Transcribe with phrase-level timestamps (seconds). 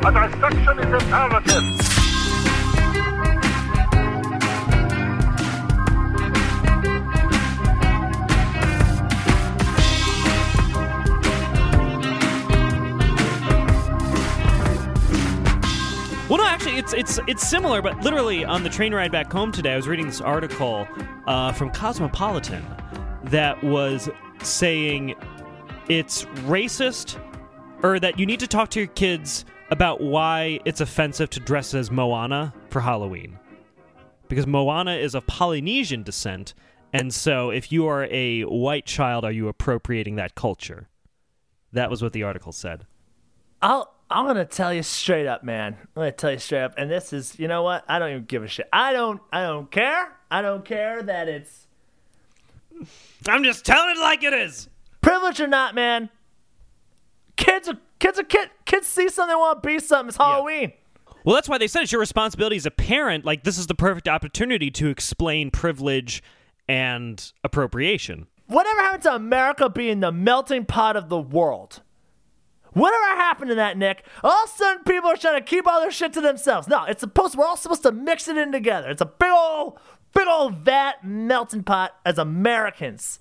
[0.00, 1.98] A dissection is imperative.
[16.28, 19.50] Well, no, actually, it's it's it's similar, but literally on the train ride back home
[19.50, 20.86] today, I was reading this article
[21.26, 22.64] uh, from Cosmopolitan
[23.24, 24.08] that was
[24.42, 25.16] saying
[25.88, 27.18] it's racist,
[27.82, 31.74] or that you need to talk to your kids about why it's offensive to dress
[31.74, 33.38] as Moana for Halloween,
[34.28, 36.54] because Moana is of Polynesian descent,
[36.92, 40.88] and so if you are a white child, are you appropriating that culture?
[41.72, 42.86] That was what the article said.
[43.60, 45.76] I'll I'm gonna tell you straight up, man.
[45.80, 47.84] I'm gonna tell you straight up, and this is, you know what?
[47.88, 48.68] I don't even give a shit.
[48.72, 50.16] I don't, I don't care.
[50.30, 51.66] I don't care that it's
[53.26, 54.68] I'm just telling it like it is.
[55.00, 56.10] privilege or not, man.
[57.38, 60.08] Kids are kids are kid kids see something they want to be something.
[60.08, 60.72] It's Halloween.
[61.24, 63.24] Well, that's why they said it's your responsibility as a parent.
[63.24, 66.22] Like, this is the perfect opportunity to explain privilege
[66.68, 68.26] and appropriation.
[68.46, 71.82] Whatever happened to America being the melting pot of the world?
[72.72, 74.04] Whatever happened to that, Nick?
[74.22, 76.68] All of a sudden, people are trying to keep all their shit to themselves.
[76.68, 77.36] No, it's supposed.
[77.36, 78.88] We're all supposed to mix it in together.
[78.90, 79.78] It's a big old,
[80.14, 83.18] big old vat melting pot as Americans.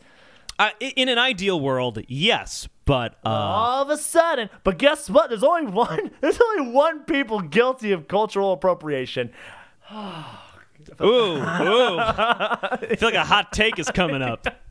[0.59, 5.29] Uh, in an ideal world, yes, but uh, all of a sudden, but guess what?
[5.29, 6.09] There's only one.
[6.21, 9.31] There's only one people guilty of cultural appropriation.
[9.93, 11.37] ooh, ooh,
[11.99, 14.47] I feel like a hot take is coming up.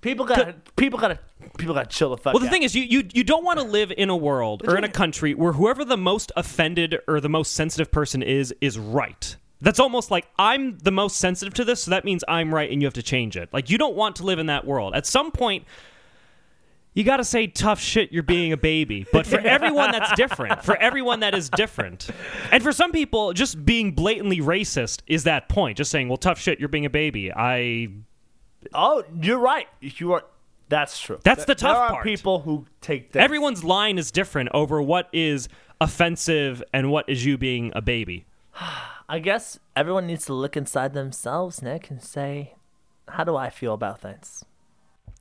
[0.00, 1.18] People gotta, people gotta,
[1.58, 2.32] people gotta chill the fuck.
[2.32, 2.52] Well, the out.
[2.52, 4.88] thing is, you, you you don't want to live in a world or in a
[4.88, 9.36] country where whoever the most offended or the most sensitive person is is right.
[9.60, 12.80] That's almost like I'm the most sensitive to this, so that means I'm right, and
[12.80, 13.50] you have to change it.
[13.52, 14.94] Like you don't want to live in that world.
[14.94, 15.66] At some point,
[16.94, 18.12] you got to say tough shit.
[18.12, 20.64] You're being a baby, but for everyone that's different.
[20.64, 22.08] For everyone that is different,
[22.50, 25.76] and for some people, just being blatantly racist is that point.
[25.78, 26.58] Just saying, well, tough shit.
[26.58, 27.32] You're being a baby.
[27.32, 27.88] I
[28.74, 29.66] Oh, you're right.
[29.80, 30.24] You are.
[30.68, 31.18] That's true.
[31.24, 32.04] That's the tough There are part.
[32.04, 33.22] people who take that.
[33.22, 35.48] everyone's line is different over what is
[35.80, 38.26] offensive and what is you being a baby.
[39.08, 42.54] I guess everyone needs to look inside themselves, Nick, and say,
[43.08, 44.44] "How do I feel about things?"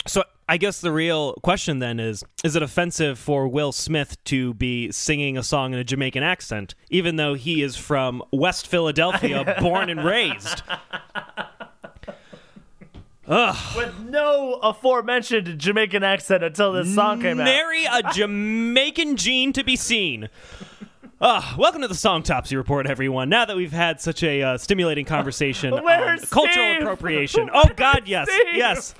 [0.07, 4.53] So I guess the real question then is is it offensive for Will Smith to
[4.55, 9.55] be singing a song in a Jamaican accent even though he is from West Philadelphia
[9.61, 10.63] born and raised?
[13.27, 17.43] With no aforementioned Jamaican accent until this song came out.
[17.43, 20.29] Nary a Jamaican gene to be seen.
[21.21, 23.27] Ah, welcome to the Songtopsy Report, everyone.
[23.27, 26.81] Now that we've had such a uh, stimulating conversation on Where's cultural Steve?
[26.81, 27.49] appropriation.
[27.61, 28.55] Oh God, yes, Steve?
[28.55, 28.95] yes.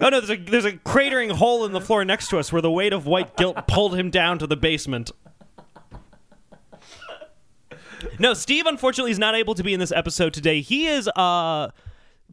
[0.00, 2.60] Oh no, there's a there's a cratering hole in the floor next to us where
[2.60, 5.12] the weight of white guilt pulled him down to the basement.
[8.18, 10.60] No, Steve unfortunately is not able to be in this episode today.
[10.60, 11.70] He is uh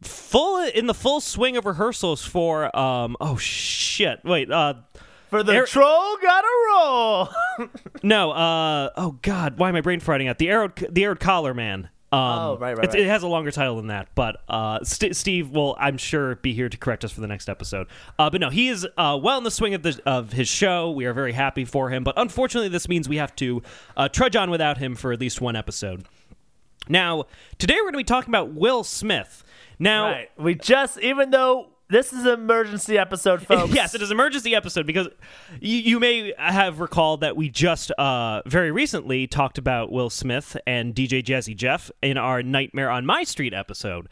[0.02, 4.20] full in the full swing of rehearsals for um oh shit.
[4.22, 4.74] Wait, uh
[5.30, 7.28] For the Eric- troll, gotta roll.
[8.02, 10.38] no, uh oh god, why am I brain farting out?
[10.38, 11.88] The arrowed the arrowed collar man.
[12.12, 12.94] Um, Oh, right, right, right.
[12.96, 16.52] It has a longer title than that, but uh, St- Steve will, I'm sure, be
[16.52, 17.86] here to correct us for the next episode.
[18.18, 20.90] Uh, but no, he is uh, well in the swing of the of his show.
[20.90, 23.62] We are very happy for him, but unfortunately, this means we have to
[23.96, 26.04] uh, trudge on without him for at least one episode.
[26.88, 27.26] Now,
[27.58, 29.44] today we're going to be talking about Will Smith.
[29.78, 30.30] Now, right.
[30.36, 33.74] We just, even though this is an emergency episode, folks.
[33.74, 35.08] yes, it is an emergency episode because
[35.60, 40.56] you, you may have recalled that we just uh, very recently talked about Will Smith
[40.66, 44.08] and DJ Jazzy Jeff in our Nightmare on My Street episode.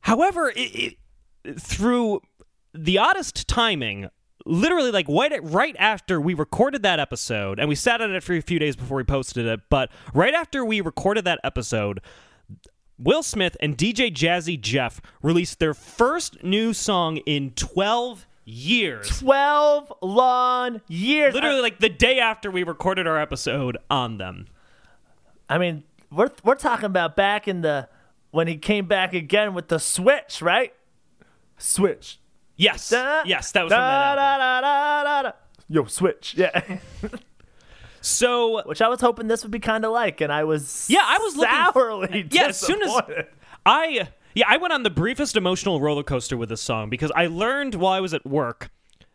[0.00, 0.96] However, it,
[1.44, 2.20] it, through
[2.74, 4.08] the oddest timing,
[4.44, 8.34] literally like right, right after we recorded that episode, and we sat on it for
[8.34, 12.00] a few days before we posted it, but right after we recorded that episode,
[12.98, 19.18] Will Smith and DJ Jazzy Jeff released their first new song in 12 years.
[19.20, 21.34] 12 long years.
[21.34, 24.46] Literally, like the day after we recorded our episode on them.
[25.48, 27.88] I mean, we're we're talking about back in the
[28.30, 30.72] when he came back again with the switch, right?
[31.58, 32.18] Switch.
[32.56, 32.88] Yes.
[32.90, 34.40] Da- yes, that was from that da, album.
[34.40, 35.32] da, da, da, da.
[35.68, 36.34] Yo, switch.
[36.36, 36.78] Yeah.
[38.06, 41.00] So, Which I was hoping this would be kind of like, and I was Yeah,
[41.02, 43.00] I was looking- sourly Yeah, as soon as-
[43.64, 47.26] I yeah, I went on the briefest emotional roller coaster with this song because I
[47.26, 48.70] learned while I was at work,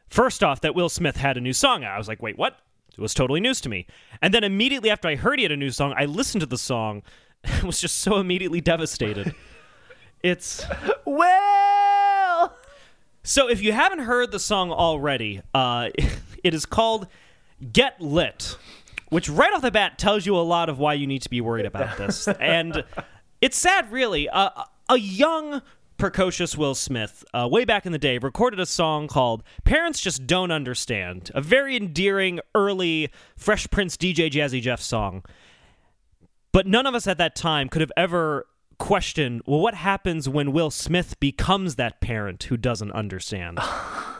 [0.09, 1.83] first off, that Will Smith had a new song.
[1.85, 2.57] I was like, wait, what?
[2.91, 3.85] It was totally news to me.
[4.21, 6.57] And then immediately after I heard he had a new song, I listened to the
[6.57, 7.03] song
[7.45, 9.33] and was just so immediately devastated.
[10.23, 10.65] it's
[11.05, 12.57] Well,
[13.23, 15.89] so if you haven't heard the song already, uh,
[16.43, 17.07] it is called
[17.71, 18.57] "Get Lit."
[19.11, 21.41] Which right off the bat tells you a lot of why you need to be
[21.41, 22.27] worried about this.
[22.39, 22.83] and
[23.41, 24.29] it's sad, really.
[24.29, 24.49] Uh,
[24.89, 25.61] a young,
[25.97, 30.25] precocious Will Smith, uh, way back in the day, recorded a song called Parents Just
[30.25, 35.23] Don't Understand, a very endearing, early Fresh Prince DJ Jazzy Jeff song.
[36.53, 38.47] But none of us at that time could have ever
[38.79, 43.59] questioned well, what happens when Will Smith becomes that parent who doesn't understand?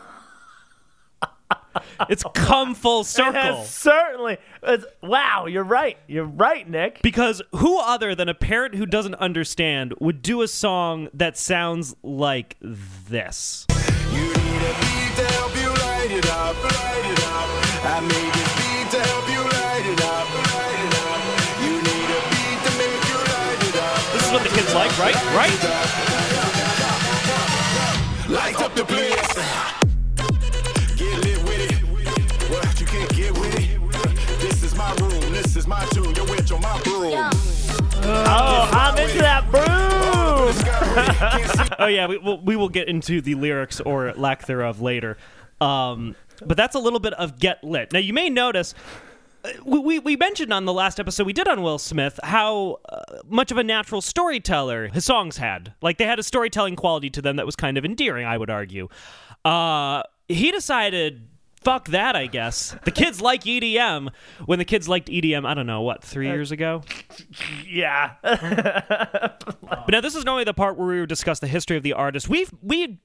[2.08, 3.34] it's come full circle.
[3.34, 4.38] Yes, certainly.
[4.62, 5.98] It's, wow, you're right.
[6.06, 7.02] You're right, Nick.
[7.02, 11.94] Because who other than a parent who doesn't understand would do a song that sounds
[12.02, 13.66] like this?
[14.12, 17.48] You need a beat to help you light it up, light it up.
[17.84, 21.20] I made this beat to help you light it up, light it up.
[21.62, 24.00] You need a beat to make you light it up.
[24.12, 25.16] This is what the kids like, right?
[25.34, 25.60] Right?
[28.28, 29.81] Light up the place.
[38.72, 39.68] I'm into that broom.
[41.78, 45.16] Oh yeah, we will, we will get into the lyrics or lack thereof later.
[45.60, 46.14] Um,
[46.44, 47.92] but that's a little bit of Get Lit.
[47.92, 48.74] Now you may notice.
[49.44, 52.78] uh, We, we, we mentioned on the last episode we did on Will Smith how
[52.88, 55.72] uh, much of a natural storyteller his songs had.
[55.80, 58.50] Like they had a storytelling quality to them that was kind of endearing, I would
[58.50, 58.88] argue.
[59.44, 61.26] Uh, he decided,
[61.64, 62.76] fuck that, I guess.
[62.84, 64.10] The kids like EDM.
[64.46, 66.82] When the kids liked EDM, I don't know, what, three years ago?
[67.66, 68.14] yeah.
[68.22, 71.92] But now this is normally the part where we would discuss the history of the
[71.92, 72.28] artist.
[72.28, 72.98] We've we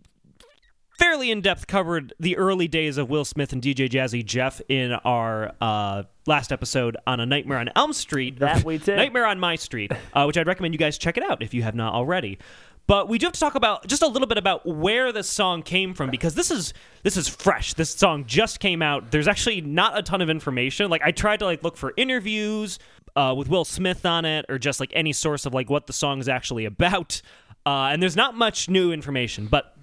[1.00, 4.94] fairly in depth covered the early days of Will Smith and DJ Jazzy Jeff in
[4.94, 8.40] our uh, last episode on a Nightmare on Elm Street.
[8.40, 8.98] That we did.
[8.98, 11.64] Nightmare on My Street, uh, which I'd recommend you guys check it out if you
[11.64, 12.40] have not already.
[12.88, 15.62] But we do have to talk about just a little bit about where this song
[15.62, 16.74] came from because this is
[17.04, 17.74] this is fresh.
[17.74, 19.12] This song just came out.
[19.12, 20.90] There's actually not a ton of information.
[20.90, 22.80] Like I tried to like look for interviews
[23.18, 25.94] uh, with Will Smith on it or just like any source of like what the
[25.94, 27.22] song is actually about.
[27.66, 29.76] Uh, and there's not much new information, but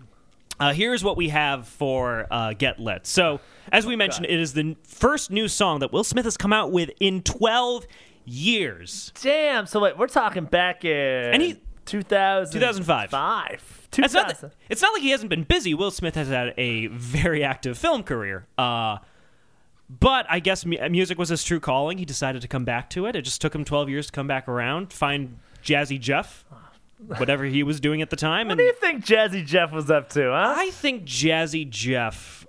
[0.58, 3.06] uh, here's what we have for uh, Get Lit.
[3.06, 3.40] So,
[3.70, 6.52] as we mentioned, it is the n- first new song that Will Smith has come
[6.54, 7.86] out with in 12
[8.24, 9.12] years.
[9.20, 9.66] Damn.
[9.66, 10.90] So wait, we're talking back in
[11.34, 13.10] And he- 2000, 2005.
[13.10, 13.88] Five.
[13.96, 14.48] It's not, 2000.
[14.50, 15.72] that- it's not like he hasn't been busy.
[15.74, 18.46] Will Smith has had a very active film career.
[18.58, 18.98] Uh,
[19.88, 21.98] but I guess mu- music was his true calling.
[21.98, 23.14] He decided to come back to it.
[23.14, 26.44] It just took him 12 years to come back around, find Jazzy Jeff,
[27.18, 28.48] whatever he was doing at the time.
[28.48, 30.54] What and do you think Jazzy Jeff was up to, huh?
[30.56, 32.46] I think Jazzy Jeff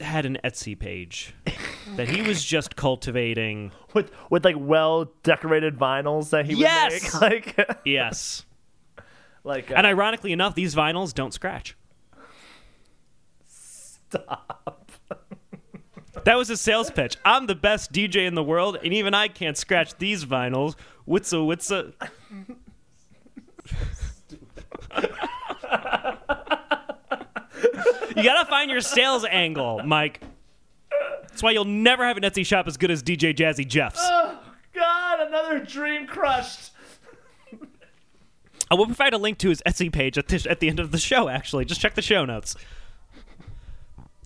[0.00, 1.32] had an Etsy page
[1.96, 3.72] that he was just cultivating.
[3.94, 7.20] With with like well decorated vinyls that he would Yes!
[7.20, 8.44] make, like Yes.
[9.44, 11.76] like uh, And ironically enough, these vinyls don't scratch.
[13.44, 14.90] stop.
[16.24, 17.16] That was a sales pitch.
[17.24, 20.76] I'm the best DJ in the world, and even I can't scratch these vinyls.
[21.08, 21.94] Witsa witsa.
[28.16, 30.20] you gotta find your sales angle, Mike.
[31.32, 34.00] That's why you'll never have an Etsy shop as good as DJ Jazzy Jeff's.
[34.02, 34.38] Oh,
[34.74, 36.72] God, another dream crushed.
[38.70, 40.92] I will provide a link to his Etsy page at the, at the end of
[40.92, 41.64] the show, actually.
[41.64, 42.54] Just check the show notes.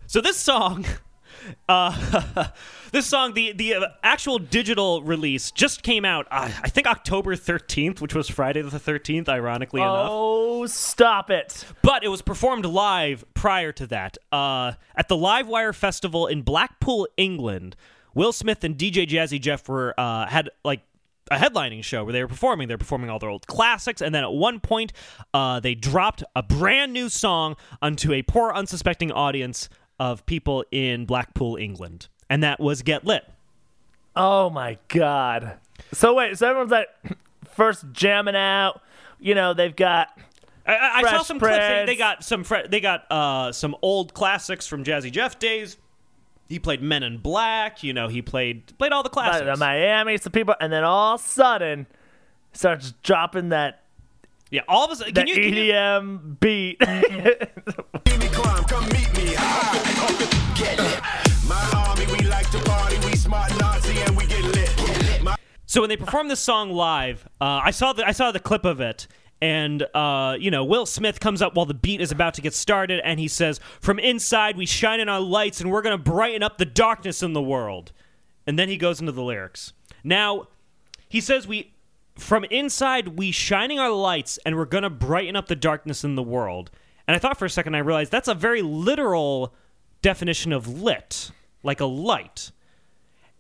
[0.09, 0.85] So this song,
[1.69, 2.49] uh,
[2.93, 7.35] this song, the, the uh, actual digital release just came out, uh, I think October
[7.35, 10.09] 13th, which was Friday the 13th, ironically enough.
[10.11, 11.64] Oh, stop it.
[11.83, 14.19] But it was performed live prior to that.
[14.33, 17.76] Uh, at the Livewire Festival in Blackpool, England,
[18.14, 20.81] Will Smith and DJ Jazzy Jeff were uh, had like
[21.31, 22.69] a headlining show where they were performing.
[22.69, 24.93] They're performing all their old classics, and then at one point,
[25.35, 31.05] uh, they dropped a brand new song onto a poor, unsuspecting audience of people in
[31.05, 33.25] Blackpool, England, and that was "Get Lit."
[34.14, 35.59] Oh my god.
[35.92, 36.88] So wait, so everyone's like
[37.54, 38.80] first jamming out.
[39.21, 40.09] You know, they've got
[40.66, 41.56] I, I- I saw Fresh some clips.
[41.59, 42.45] They, they got some.
[42.45, 45.76] Fre- they got uh, some old classics from Jazzy Jeff days.
[46.49, 47.83] He played Men in Black.
[47.83, 51.14] You know, he played played all the uh, The Miami, some people, and then all
[51.14, 51.87] of a sudden
[52.52, 53.83] starts dropping that
[54.50, 55.14] Yeah, all of a sudden.
[55.14, 56.80] Can you, can you- EDM beat.
[65.76, 68.64] so when they performed this song live, uh, I saw the I saw the clip
[68.64, 69.06] of it,
[69.42, 72.54] and uh, you know Will Smith comes up while the beat is about to get
[72.54, 76.42] started, and he says, "From inside, we shine in our lights, and we're gonna brighten
[76.42, 77.92] up the darkness in the world."
[78.47, 79.75] And then he goes into the lyrics.
[80.02, 80.49] Now,
[81.11, 81.75] he says we.
[82.14, 86.23] From inside, we shining our lights, and we're gonna brighten up the darkness in the
[86.23, 86.71] world.
[87.06, 89.52] And I thought for a second, I realized that's a very literal
[90.00, 92.50] definition of lit, like a light.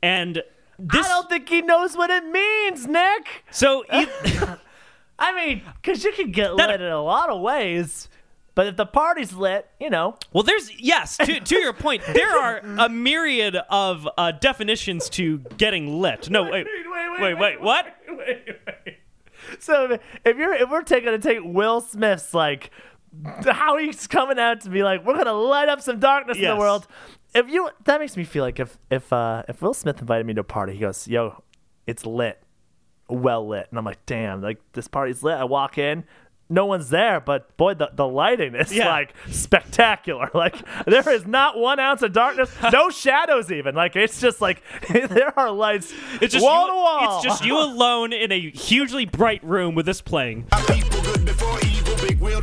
[0.02, 0.42] And
[0.78, 3.44] this I don't think he knows what it means, Nick.
[3.50, 4.06] so e-
[5.18, 8.08] I mean, because you can get That- lit in a lot of ways,
[8.54, 12.30] but if the party's lit, you know, well there's yes to, to your point there
[12.38, 17.86] are a myriad of uh, definitions to getting lit no wait wait wait, wait, what
[19.60, 22.70] So if you're if we're taking to take Will Smith's like
[23.44, 26.56] how he's coming out to be like we're gonna light up some darkness in the
[26.56, 26.86] world.
[27.36, 30.34] If you that makes me feel like if if uh if Will Smith invited me
[30.34, 31.42] to a party, he goes, "Yo,
[31.86, 32.42] it's lit,
[33.08, 36.04] well lit," and I'm like, "Damn, like this party's lit." I walk in.
[36.48, 38.88] No one's there, but boy, the, the lighting is Yeah.
[38.88, 40.30] like spectacular.
[40.34, 40.54] Like
[40.86, 43.74] there is not one ounce of darkness, no shadows even.
[43.74, 47.16] Like it's just like there are lights it's just wall you, to wall.
[47.16, 50.46] it's just you alone in a hugely bright room with this playing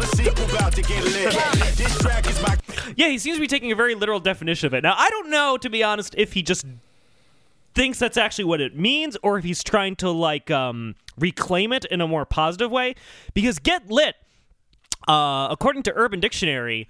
[0.02, 1.34] sequel about to get lit.
[1.76, 2.58] This track is my
[2.96, 4.82] Yeah, he seems to be taking a very literal definition of it.
[4.84, 6.66] Now, I don't know, to be honest, if he just
[7.74, 11.86] thinks that's actually what it means or if he's trying to like um, reclaim it
[11.86, 12.96] in a more positive way.
[13.34, 14.16] Because get lit,
[15.08, 16.88] uh, according to Urban Dictionary,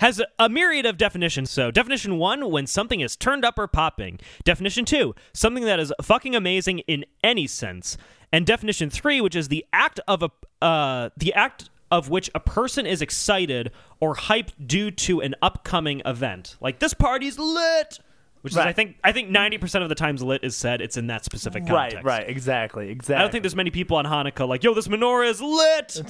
[0.00, 1.50] has a, a myriad of definitions.
[1.50, 4.18] So, definition one, when something is turned up or popping.
[4.42, 7.96] Definition two, something that is fucking amazing in any sense.
[8.32, 10.30] And definition three, which is the act of a
[10.64, 13.70] uh, the act of which a person is excited
[14.00, 16.56] or hyped due to an upcoming event.
[16.60, 18.00] Like this party's lit.
[18.42, 20.98] Which is, I think, I think ninety percent of the times "lit" is said, it's
[20.98, 22.04] in that specific right, context.
[22.04, 23.16] right, exactly, exactly.
[23.16, 26.02] I don't think there's many people on Hanukkah like, "Yo, this menorah is lit."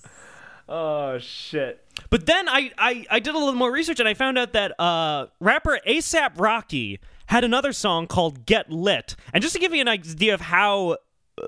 [0.67, 1.85] Oh shit.
[2.09, 4.79] But then I, I, I did a little more research and I found out that
[4.81, 9.15] uh, rapper ASAP Rocky had another song called Get Lit.
[9.35, 10.97] And just to give you an idea of how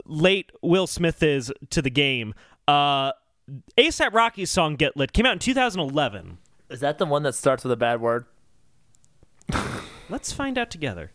[0.05, 2.35] late Will Smith is to the game,
[2.69, 3.13] uh,
[3.79, 6.39] ASAP Rocky's song Get Lit came out in 2011.
[6.69, 8.27] Is that the one that starts with a bad word?
[10.09, 11.13] Let's find out together.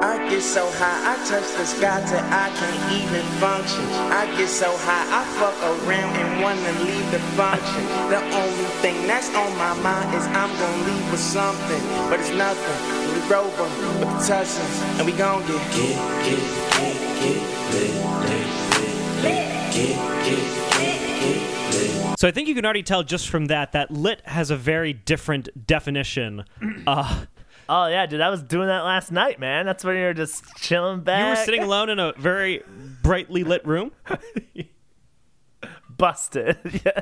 [0.00, 3.84] I get so high, I touch the sky till I can't even function.
[4.12, 7.84] I get so high, I fuck around and wanna leave the function.
[8.08, 12.30] The only thing that's on my mind is I'm gonna leave with something, but it's
[12.30, 13.05] nothing.
[13.26, 16.42] We rover with the tussins, and we gon' get get get
[16.80, 17.42] get get
[17.72, 22.18] lit, lit, lit, lit, get get get get lit.
[22.18, 24.92] So I think you can already tell just from that that lit has a very
[24.92, 26.44] different definition.
[26.86, 27.24] Uh,
[27.68, 29.66] Oh yeah, dude, I was doing that last night, man.
[29.66, 31.20] That's when you're just chilling back.
[31.20, 32.62] you were sitting alone in a very
[33.02, 33.90] brightly lit room.
[35.90, 36.58] busted.
[36.84, 37.00] yeah,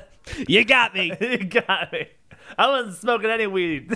[0.48, 1.12] You got me.
[1.20, 2.08] you got me.
[2.56, 3.94] I wasn't smoking any weed.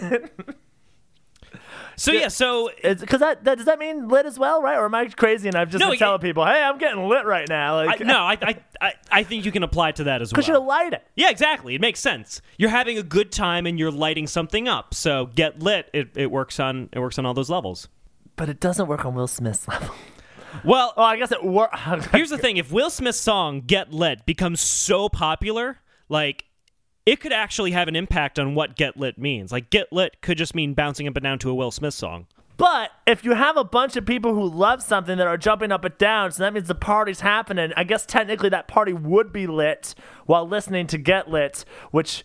[1.98, 4.76] So yeah, so Because that, that does that mean lit as well, right?
[4.76, 7.26] Or am I crazy and I've just No, been telling people, hey, I'm getting lit
[7.26, 7.78] right now?
[7.78, 10.36] I, Like, no, I, I, I, I think you can apply to that as well.
[10.36, 11.00] because you're lighting.
[11.16, 11.74] yeah, exactly.
[11.74, 12.40] It makes sense.
[12.56, 14.94] You're having a good time and you're lighting something up.
[14.94, 15.90] So get lit.
[15.92, 17.88] It, it works on it works on all those levels.
[18.36, 19.94] But it doesn't work on Will Smith's level.
[20.64, 21.76] Well, Oh, I guess it works.
[22.12, 25.78] here's the thing: if Will Smith's song "Get Lit" becomes so popular,
[26.08, 26.44] like
[27.08, 29.50] it could actually have an impact on what "Get Lit" means.
[29.50, 32.26] Like "Get Lit" could just mean bouncing up and down to a Will Smith song.
[32.58, 35.84] But if you have a bunch of people who love something that are jumping up
[35.84, 37.72] and down, so that means the party's happening.
[37.76, 39.94] I guess technically that party would be lit
[40.26, 42.24] while listening to Get Lit, which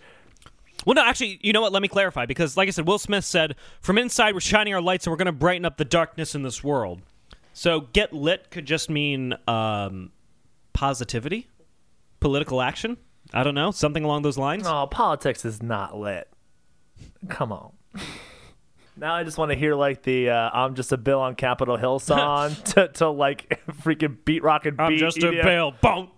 [0.86, 1.72] Well, no, actually, you know what?
[1.72, 4.82] Let me clarify because, like I said, Will Smith said, "From inside, we're shining our
[4.82, 7.02] lights and we're going to brighten up the darkness in this world."
[7.54, 10.12] So, "Get Lit" could just mean um,
[10.74, 11.48] positivity,
[12.20, 12.98] political action.
[13.34, 14.64] I don't know, something along those lines.
[14.68, 16.28] oh, politics is not lit.
[17.30, 17.72] Come on.
[18.96, 21.78] Now I just want to hear like the uh, "I'm Just a Bill on Capitol
[21.78, 24.84] Hill" song to, to like freaking beat rock and beat.
[24.84, 25.44] I'm just a EDM.
[25.44, 25.72] bill.
[25.82, 26.12] Boom.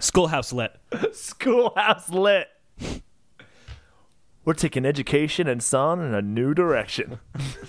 [0.00, 0.74] Schoolhouse lit.
[1.12, 2.48] Schoolhouse lit.
[4.44, 7.20] We're taking education and song in a new direction.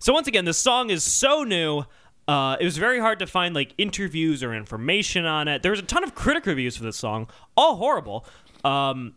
[0.00, 1.82] So once again, this song is so new.
[2.28, 5.62] Uh, it was very hard to find like interviews or information on it.
[5.62, 8.26] There was a ton of critic reviews for this song, all horrible.
[8.64, 9.14] Um,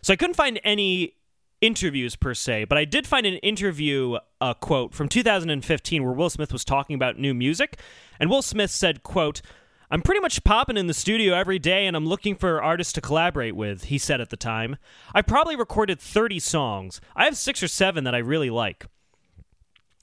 [0.00, 1.16] so I couldn't find any
[1.60, 6.30] interviews per se, but I did find an interview uh, quote from 2015 where Will
[6.30, 7.78] Smith was talking about new music,
[8.18, 9.42] and Will Smith said, "quote."
[9.90, 13.02] I'm pretty much popping in the studio every day and I'm looking for artists to
[13.02, 14.78] collaborate with, he said at the time.
[15.14, 16.98] I probably recorded 30 songs.
[17.14, 18.86] I have six or seven that I really like.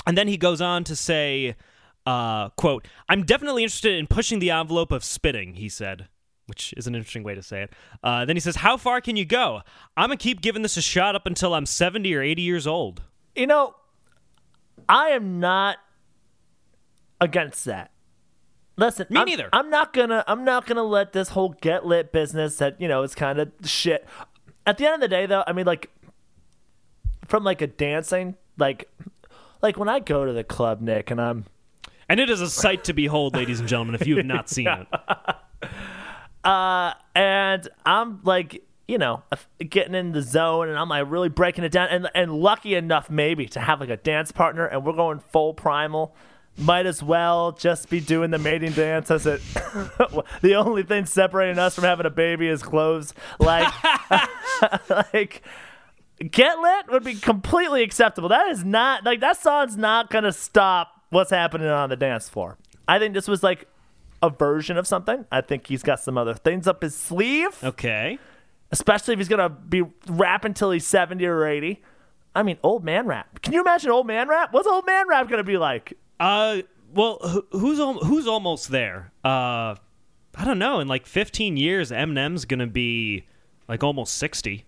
[0.06, 1.56] And then he goes on to say,
[2.10, 6.08] uh, quote, I'm definitely interested in pushing the envelope of spitting, he said,
[6.48, 7.74] which is an interesting way to say it.
[8.04, 9.62] Uh, then he says, How far can you go?
[9.96, 12.66] I'm going to keep giving this a shot up until I'm 70 or 80 years
[12.66, 13.04] old.
[13.36, 13.76] You know,
[14.88, 15.78] I am not
[17.22, 17.92] against that.
[18.76, 19.50] Listen, Me I'm, neither.
[19.54, 20.24] I'm not gonna.
[20.26, 23.52] I'm not gonna let this whole get lit business that you know is kind of
[23.66, 24.08] shit.
[24.66, 25.90] At the end of the day, though, I mean, like,
[27.28, 28.90] from like a dancing, like,
[29.62, 31.44] like when I go to the club, Nick, and I'm
[32.10, 34.68] And it is a sight to behold, ladies and gentlemen, if you have not seen
[34.68, 34.88] it.
[36.44, 39.22] uh, and I'm like, you know,
[39.60, 43.12] getting in the zone, and I'm like really breaking it down, and and lucky enough
[43.12, 46.16] maybe to have like a dance partner, and we're going full primal.
[46.58, 49.42] Might as well just be doing the mating dance as it.
[50.42, 53.14] the only thing separating us from having a baby is clothes.
[53.40, 53.72] Like,
[54.90, 55.44] like,
[56.20, 58.30] get lit would be completely acceptable.
[58.30, 62.58] That is not like that song's not gonna stop what's happening on the dance floor.
[62.88, 63.68] I think this was like
[64.22, 65.26] a version of something.
[65.32, 68.20] I think he's got some other things up his sleeve Okay.
[68.72, 71.82] especially if he's gonna be rapping till he's 70 or 80
[72.36, 75.28] i mean old man rap can you imagine old man rap what's old man rap
[75.30, 76.58] gonna be like Uh,
[76.94, 77.18] well,
[77.52, 79.12] who's who's almost there?
[79.24, 79.76] Uh,
[80.36, 80.80] I don't know.
[80.80, 83.26] In like 15 years, Eminem's gonna be
[83.68, 84.66] like almost 60.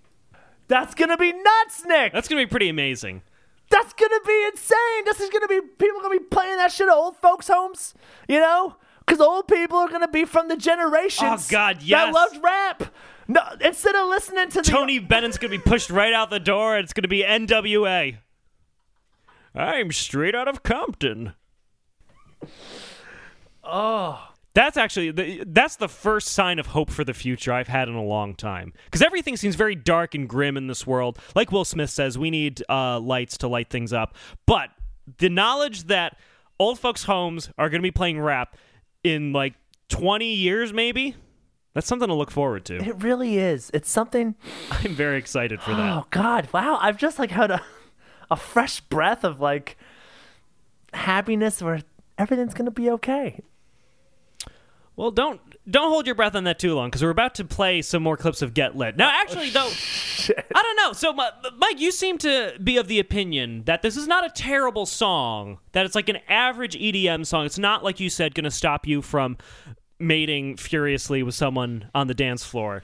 [0.67, 3.21] that's gonna be nuts nick That's gonna be pretty amazing.
[3.71, 6.93] That's gonna be insane this is gonna be people gonna be playing that shit at
[6.93, 7.93] old folks homes
[8.27, 12.05] you know because old people are gonna be from the generations Oh, God, yes.
[12.05, 12.93] that loved rap
[13.27, 16.75] no instead of listening to the Tony Bennett's gonna be pushed right out the door,
[16.75, 18.17] and it's gonna be NWA.
[19.55, 21.33] I'm straight out of Compton.
[23.63, 24.30] Oh.
[24.53, 27.95] That's actually the, that's the first sign of hope for the future I've had in
[27.95, 28.73] a long time.
[28.85, 31.17] Because everything seems very dark and grim in this world.
[31.35, 34.15] Like Will Smith says, we need uh, lights to light things up.
[34.45, 34.69] But
[35.19, 36.17] the knowledge that
[36.59, 38.57] old folks' homes are going to be playing rap
[39.03, 39.53] in like
[39.87, 41.15] 20 years, maybe,
[41.73, 42.77] that's something to look forward to.
[42.77, 44.35] it really is it's something
[44.71, 45.97] I'm very excited for that.
[45.97, 46.49] Oh God!
[46.51, 46.77] Wow!
[46.81, 47.61] I've just like had a,
[48.29, 49.77] a fresh breath of like
[50.93, 51.81] happiness where
[52.17, 53.39] everything's gonna be okay.
[55.01, 57.81] Well, don't don't hold your breath on that too long because we're about to play
[57.81, 58.97] some more clips of Get Lit.
[58.97, 60.93] Now, actually, though, I don't know.
[60.93, 64.85] So, Mike, you seem to be of the opinion that this is not a terrible
[64.85, 65.57] song.
[65.71, 67.47] That it's like an average EDM song.
[67.47, 69.37] It's not like you said going to stop you from
[70.01, 72.81] mating furiously with someone on the dance floor.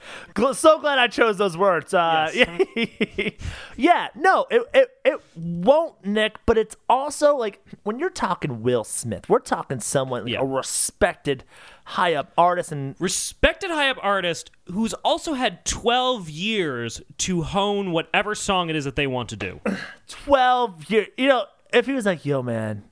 [0.54, 1.92] So glad I chose those words.
[1.92, 2.30] Uh,
[3.76, 6.36] yeah, no, it, it it won't, Nick.
[6.46, 10.40] But it's also like when you're talking Will Smith, we're talking someone like Yeah.
[10.40, 11.44] a respected,
[11.88, 17.92] high up artist, and Respected high up artist who's also had 12 years to hone
[17.92, 19.60] whatever song it is that they want to do.
[20.06, 21.08] twelve years.
[21.16, 22.84] You know, if he was like, "Yo, man,"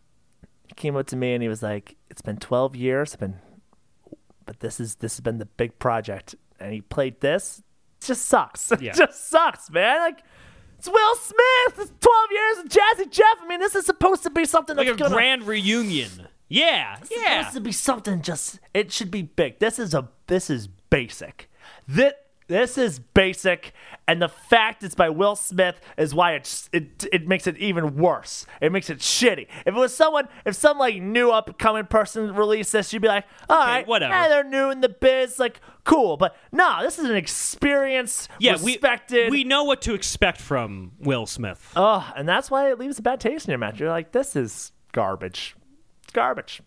[0.66, 3.08] he came up to me and he was like, "It's been twelve years.
[3.12, 3.36] It's been,
[4.46, 7.62] but this is this has been the big project." And he played this.
[8.00, 8.72] It just sucks.
[8.80, 8.92] Yeah.
[8.92, 9.98] it just sucks, man.
[10.00, 10.20] Like.
[10.78, 11.78] It's Will Smith.
[11.78, 13.38] It's 12 years of Jazzy Jeff.
[13.42, 16.28] I mean, this is supposed to be something Like that's a gonna, grand reunion.
[16.48, 17.40] Yeah, it's yeah.
[17.40, 19.58] supposed to be something just it should be big.
[19.58, 21.50] This is a this is basic.
[21.88, 22.12] This
[22.48, 23.72] this is basic,
[24.06, 27.96] and the fact it's by Will Smith is why it's it it makes it even
[27.96, 28.46] worse.
[28.60, 29.48] It makes it shitty.
[29.66, 33.24] If it was someone, if some like new upcoming person released this, you'd be like,
[33.50, 34.14] all right, whatever.
[34.14, 36.16] eh, they're new in the biz, like cool.
[36.16, 38.28] But no, this is an experience.
[38.38, 39.32] yeah, respected.
[39.32, 41.72] we we know what to expect from Will Smith.
[41.74, 43.80] oh, and that's why it leaves a bad taste in your mouth.
[43.80, 45.56] You're like, this is garbage.
[46.06, 46.62] It's garbage.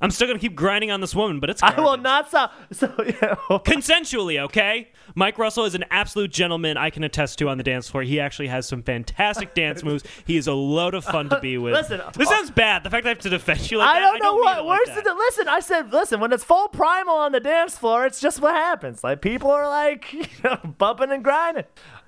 [0.00, 2.52] I'm still gonna keep grinding on this woman, but it's I will not stop.
[2.72, 3.36] So yeah.
[3.48, 4.40] consensually.
[4.40, 6.76] Okay, Mike Russell is an absolute gentleman.
[6.76, 8.02] I can attest to on the dance floor.
[8.02, 10.02] He actually has some fantastic dance moves.
[10.26, 11.74] He is a load of fun to be with.
[11.74, 12.82] Listen, this uh, sounds bad.
[12.82, 14.06] The fact that I have to defend you like I that.
[14.06, 15.46] don't know mean what it like than listen.
[15.46, 18.04] I said listen when it's full primal on the dance floor.
[18.04, 19.04] It's just what happens.
[19.04, 21.64] Like people are like you know, bumping and grinding.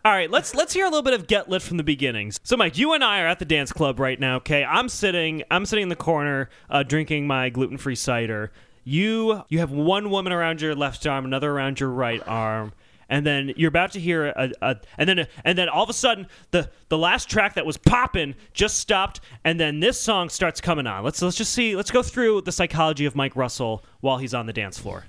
[0.06, 2.38] All right, let's let's hear a little bit of Get Lit from the beginnings.
[2.42, 4.36] So, Mike, you and I are at the dance club right now.
[4.36, 8.52] Okay, I'm sitting I'm sitting in the corner uh, drinking my gluten free cider.
[8.84, 12.74] You you have one woman around your left arm, another around your right arm.
[13.08, 15.94] And then you're about to hear a, a and then and then all of a
[15.94, 20.60] sudden the the last track that was popping just stopped and then this song starts
[20.60, 21.02] coming on.
[21.02, 24.44] Let's let's just see let's go through the psychology of Mike Russell while he's on
[24.44, 25.04] the dance floor.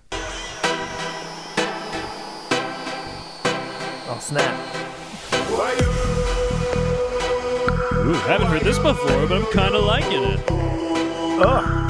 [4.07, 4.55] Oh snap!
[8.05, 10.39] Ooh, haven't heard this before, but I'm kind of liking it.
[11.41, 11.81] Oh.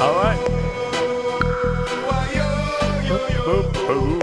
[0.00, 0.38] All right.
[3.90, 4.17] I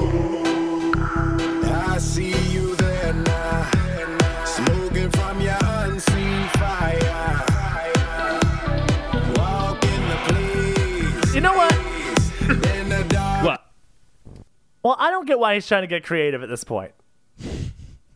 [14.85, 16.91] Well, I don't get why he's trying to get creative at this point.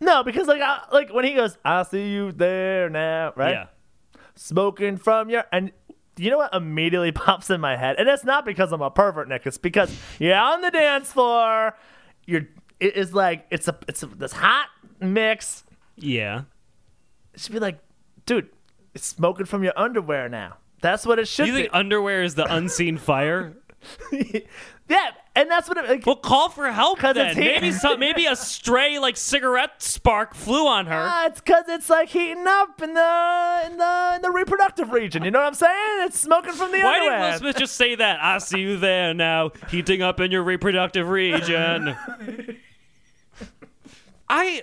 [0.01, 3.51] No, because like I, like when he goes, "I see you there now," right?
[3.51, 3.65] Yeah.
[4.35, 5.73] Smoking from your and
[6.15, 9.27] you know what immediately pops in my head, and it's not because I'm a pervert,
[9.27, 9.45] Nick.
[9.45, 11.75] It's because you're on the dance floor.
[12.25, 12.47] You're
[12.79, 14.67] it is like it's a it's a, this hot
[15.01, 15.65] mix.
[15.97, 16.43] Yeah.
[17.33, 17.79] It should be like,
[18.25, 18.47] dude,
[18.93, 20.55] it's smoking from your underwear now.
[20.81, 21.61] That's what it should You be.
[21.63, 23.53] think underwear is the unseen fire?
[24.89, 25.87] yeah, and that's what it.
[25.89, 27.15] Like, Well, call for help then.
[27.17, 31.05] it's heat- Maybe some, maybe a stray like cigarette spark flew on her.
[31.07, 35.23] Ah, it's because it's like heating up in the in the in the reproductive region.
[35.23, 36.05] You know what I'm saying?
[36.07, 37.31] It's smoking from the Why did underwear.
[37.31, 38.19] Will Smith just say that?
[38.21, 41.95] I see you there now, heating up in your reproductive region.
[44.29, 44.61] I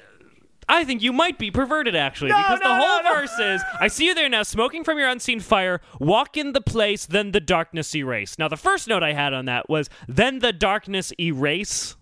[0.68, 3.62] I think you might be perverted actually, No, because no, the whole no, verse is
[3.80, 7.32] I see you there now, smoking from your unseen fire, walk in the place, then
[7.32, 8.38] the darkness erase.
[8.38, 11.96] Now the first note I had on that was then the darkness erase.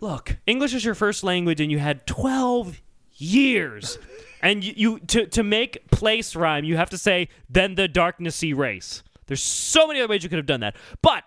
[0.00, 2.80] Look, English is your first language and you had twelve
[3.14, 3.98] years.
[4.42, 8.42] And you, you to, to make place rhyme, you have to say then the darkness
[8.42, 9.02] erase.
[9.26, 10.76] There's so many other ways you could have done that.
[11.02, 11.24] But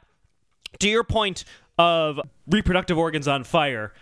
[0.79, 1.45] to your point
[1.77, 3.93] of reproductive organs on fire,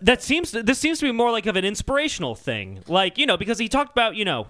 [0.00, 2.80] that seems this seems to be more like of an inspirational thing.
[2.88, 4.46] Like, you know, because he talked about, you know,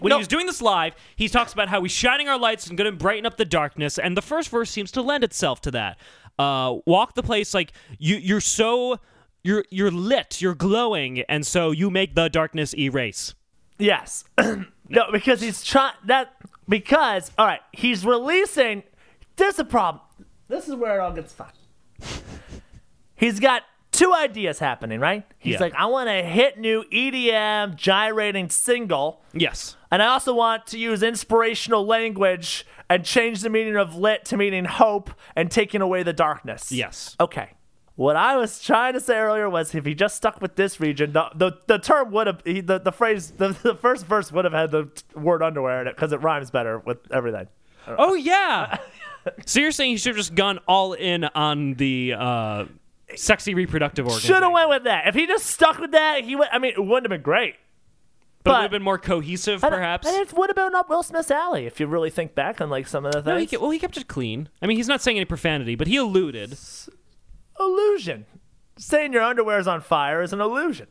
[0.00, 0.16] when No.
[0.16, 2.90] he was doing this live, he talks about how he's shining our lights and going
[2.90, 5.98] to brighten up the darkness, and the first verse seems to lend itself to that.
[6.38, 8.98] Uh, walk the place like you you're so
[9.44, 13.34] you're you're lit, you're glowing, and so you make the darkness erase.
[13.78, 14.24] Yes.
[14.88, 16.34] no, because he's trying that
[16.68, 18.82] because all right, he's releasing.
[19.36, 20.02] There's a problem.
[20.52, 21.48] This is where it all gets fun.
[23.14, 25.24] He's got two ideas happening, right?
[25.38, 25.60] He's Yeah.
[25.60, 29.76] like, I want a hit new EDM gyrating single, Yes.
[29.90, 34.36] and I also want to use inspirational language and change the meaning of lit to
[34.36, 36.70] meaning hope and taking away the darkness.
[36.70, 37.16] Yes.
[37.18, 37.50] Okay.
[37.94, 41.12] What I was trying to say earlier was if he just stuck with this region,
[41.14, 44.44] the the, the term would have he, the the phrase the, the first verse would
[44.44, 47.48] have had the word underwear in it because it rhymes better with everything.
[47.86, 48.78] Oh yeah.
[49.46, 52.64] So you're saying he should have just gone all in on the uh,
[53.14, 54.22] sexy reproductive organs?
[54.22, 55.06] Should have went with that.
[55.08, 56.48] If he just stuck with that, he would.
[56.52, 57.54] I mean, it wouldn't have been great.
[58.44, 60.06] but, it would have been more cohesive, And- perhaps.
[60.06, 62.70] and it would have been up Will Smith's alley if you really think back on
[62.70, 63.60] like some of the No, he things.
[63.62, 64.48] well, he kept it clean.
[64.60, 66.56] I mean, he's not saying any profanity, but he alluded.
[67.60, 68.26] illusion.
[68.78, 70.86] Saying your underwear is on fire is an illusion,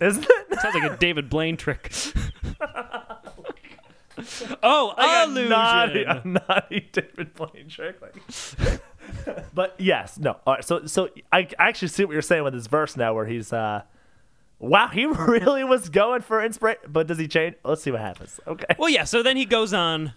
[0.00, 0.60] isn't it?
[0.60, 1.90] Sounds like a David Blaine trick.
[4.62, 5.48] oh, Like a illusion.
[5.50, 8.00] naughty, a naughty David Blaine trick.
[8.00, 8.80] Like.
[9.54, 10.36] but yes, no.
[10.46, 13.14] All right, so so I I actually see what you're saying with his verse now,
[13.14, 13.82] where he's uh,
[14.58, 16.82] wow, he really was going for inspiration.
[16.88, 17.56] But does he change?
[17.64, 18.40] Let's see what happens.
[18.46, 18.66] Okay.
[18.78, 19.04] Well, yeah.
[19.04, 20.12] So then he goes on.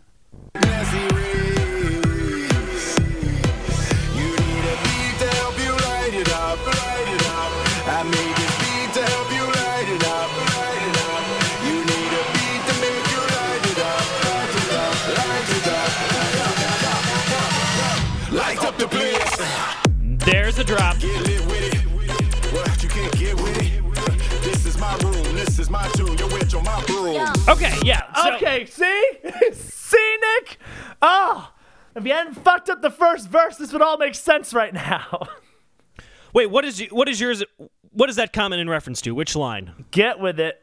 [27.48, 28.13] Okay, yeah.
[28.13, 28.66] so- Okay.
[28.66, 29.12] See,
[29.54, 30.58] see, Nick.
[31.02, 31.52] Oh,
[31.96, 35.28] if you hadn't fucked up the first verse, this would all make sense right now.
[36.34, 37.44] Wait, what is y- what is yours?
[37.92, 39.16] What is that comment in reference to?
[39.16, 39.86] Which line?
[39.92, 40.62] get with it.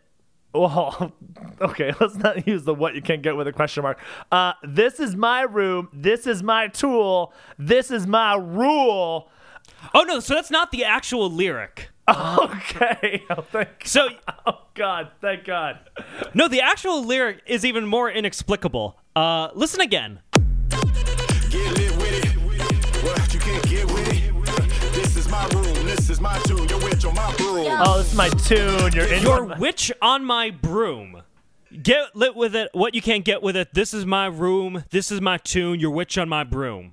[0.53, 1.13] Well,
[1.61, 3.99] okay, let's not use the what you can't get with a question mark.
[4.31, 5.89] Uh, this is my room.
[5.93, 7.33] This is my tool.
[7.59, 9.29] This is my rule.
[9.95, 11.91] Oh no, so that's not the actual lyric.
[12.09, 13.23] Okay.
[13.31, 14.09] Oh, thank, So
[14.47, 15.11] oh God.
[15.21, 15.79] Thank God.
[16.35, 18.99] no, the actual lyric is even more inexplicable.
[19.17, 20.21] Uh, listen again.
[20.33, 23.05] Get lit with it.
[23.05, 24.93] What you can't get with it.
[24.95, 25.65] This is my room.
[25.87, 26.69] This is my tune.
[26.69, 27.67] You're with your my broom.
[27.69, 28.93] Oh, this is my tune.
[28.93, 29.23] You're in.
[29.23, 31.23] Your my- witch on my broom.
[31.83, 32.71] Get lit with it.
[32.73, 33.73] What you can't get with it.
[33.75, 34.85] This is my room.
[34.91, 35.81] This is my tune.
[35.81, 36.93] Your witch on my broom.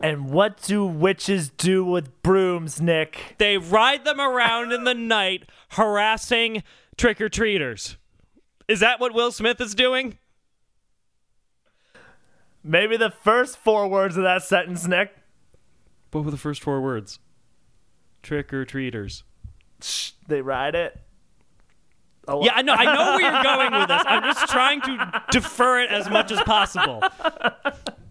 [0.00, 3.34] And what do witches do with brooms, Nick?
[3.38, 6.62] They ride them around in the night, harassing
[6.96, 7.96] trick or treaters.
[8.68, 10.18] Is that what Will Smith is doing?
[12.62, 15.14] Maybe the first four words of that sentence, Nick.
[16.10, 17.18] What were the first four words?
[18.22, 19.22] Trick or treaters.
[19.80, 20.98] Shh, they ride it.
[22.26, 22.74] Oh, Yeah, I know.
[22.74, 24.02] I know where you're going with this.
[24.04, 27.02] I'm just trying to defer it as much as possible.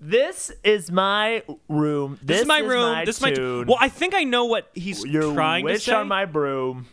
[0.00, 2.18] This is my room.
[2.22, 2.92] This, This, is my room.
[2.92, 3.32] My this is my.
[3.32, 3.66] tune.
[3.66, 5.94] well, I think I know what he's Your trying to witch say.
[5.94, 6.86] on my broom.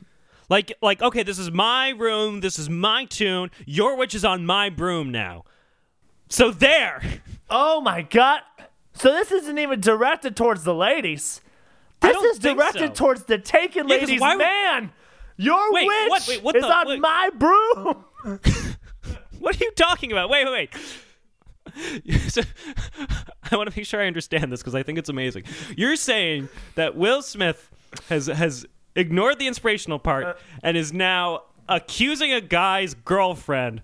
[0.49, 2.39] Like, like, okay, this is my room.
[2.41, 3.51] This is my tune.
[3.65, 5.43] Your witch is on my broom now.
[6.29, 7.01] So there.
[7.49, 8.41] Oh my god!
[8.93, 11.41] So this isn't even directed towards the ladies.
[12.01, 13.05] This is directed so.
[13.05, 14.21] towards the taken Yeah, ladies.
[14.21, 14.91] why would- Man,
[15.38, 16.99] your Wait, witch what- wait, what is the- on wait.
[16.99, 18.05] my broom.
[19.39, 20.29] What are you talking about?
[20.29, 20.69] Wait, wait, wait.
[22.29, 22.41] So-
[23.51, 25.43] I want to make sure I understand this because I think it's amazing.
[25.75, 27.69] You're saying that Will Smith
[28.10, 30.34] has has ignored the inspirational part uh.
[30.63, 33.82] and is now accusing a guy's girlfriend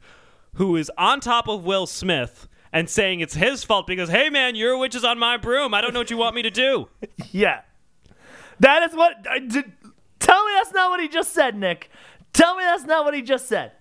[0.56, 4.56] who is on top of Will Smith and saying it's his fault because hey man,
[4.56, 5.74] your witch is on my broom.
[5.74, 6.88] I don't know what you want me to do.
[7.32, 7.62] Yeah.
[8.60, 9.28] That is what.
[9.28, 9.72] Uh, I did,
[10.20, 11.90] tell me that's not what he just said, Nick.
[12.34, 13.72] Tell me that's not what he just said.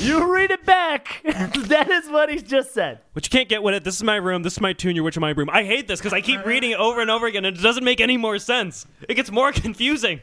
[0.00, 1.20] You read it back.
[1.24, 3.00] that is what he just said.
[3.12, 3.84] Which you can't get with it.
[3.84, 4.42] This is my room.
[4.42, 4.96] This is my tune.
[4.96, 5.50] Your witch in my broom.
[5.50, 7.84] I hate this because I keep reading it over and over again, and it doesn't
[7.84, 8.86] make any more sense.
[9.08, 10.20] It gets more confusing.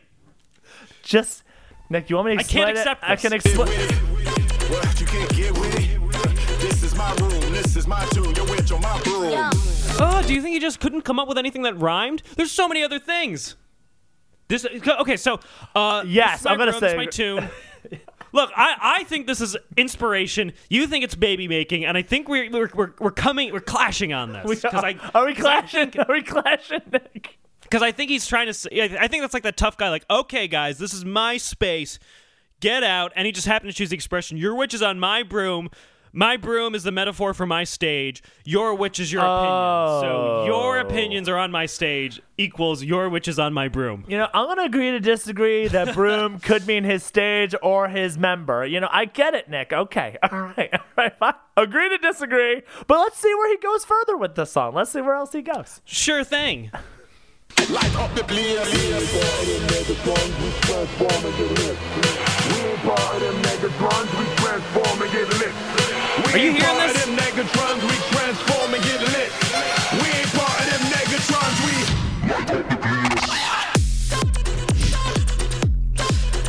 [1.03, 1.43] Just,
[1.89, 3.11] Nick, you want me to I explain can't accept it?
[3.11, 3.67] accept I can Get explain.
[3.69, 4.71] with.
[4.71, 4.99] What?
[4.99, 6.59] You can't get with it.
[6.59, 7.51] This is my room.
[7.53, 8.33] This is my tune.
[8.35, 9.51] Your witch on my broom.
[9.99, 12.23] Oh, do you think he just couldn't come up with anything that rhymed?
[12.35, 13.55] There's so many other things.
[14.49, 15.39] This okay, so
[15.75, 17.49] uh, Yes, this is my I'm gonna broom, this is say- my tune.
[18.37, 20.53] Look, I, I think this is inspiration.
[20.69, 24.13] You think it's baby making, and I think we're we're, we're, we're coming we're clashing
[24.13, 25.91] on this We- because I are we clashing?
[25.99, 26.81] Are we clashing,
[27.63, 28.53] because I think he's trying to.
[28.53, 28.69] Say,
[28.99, 29.89] I think that's like that tough guy.
[29.89, 31.97] Like, okay, guys, this is my space.
[32.59, 34.37] Get out, and he just happened to choose the expression.
[34.37, 35.69] Your witch is on my broom.
[36.17, 38.23] My broom is the metaphor for my stage.
[38.43, 40.01] Your witch is your opinion.
[40.01, 40.45] So oh.
[40.47, 40.81] your Oh.
[40.81, 44.03] opinions are on my stage equals your witch is on my broom.
[44.07, 48.17] You know, I'm gonna agree to disagree that broom could mean his stage or his
[48.17, 48.65] member.
[48.65, 49.71] You know, I get it, Nick.
[49.71, 51.15] Okay, all right, all right.
[51.19, 51.35] Fine.
[51.55, 54.73] Agree to disagree, but let's see where he goes further with this song.
[54.73, 55.81] Let's see where else he goes.
[55.85, 56.71] Sure thing.
[57.69, 58.57] Light up the blaze.
[66.37, 67.03] Are you hearing this?
[67.03, 69.31] Them Megatrons, we transform and get lit.
[70.03, 71.73] We ain't part of them Megatrons, we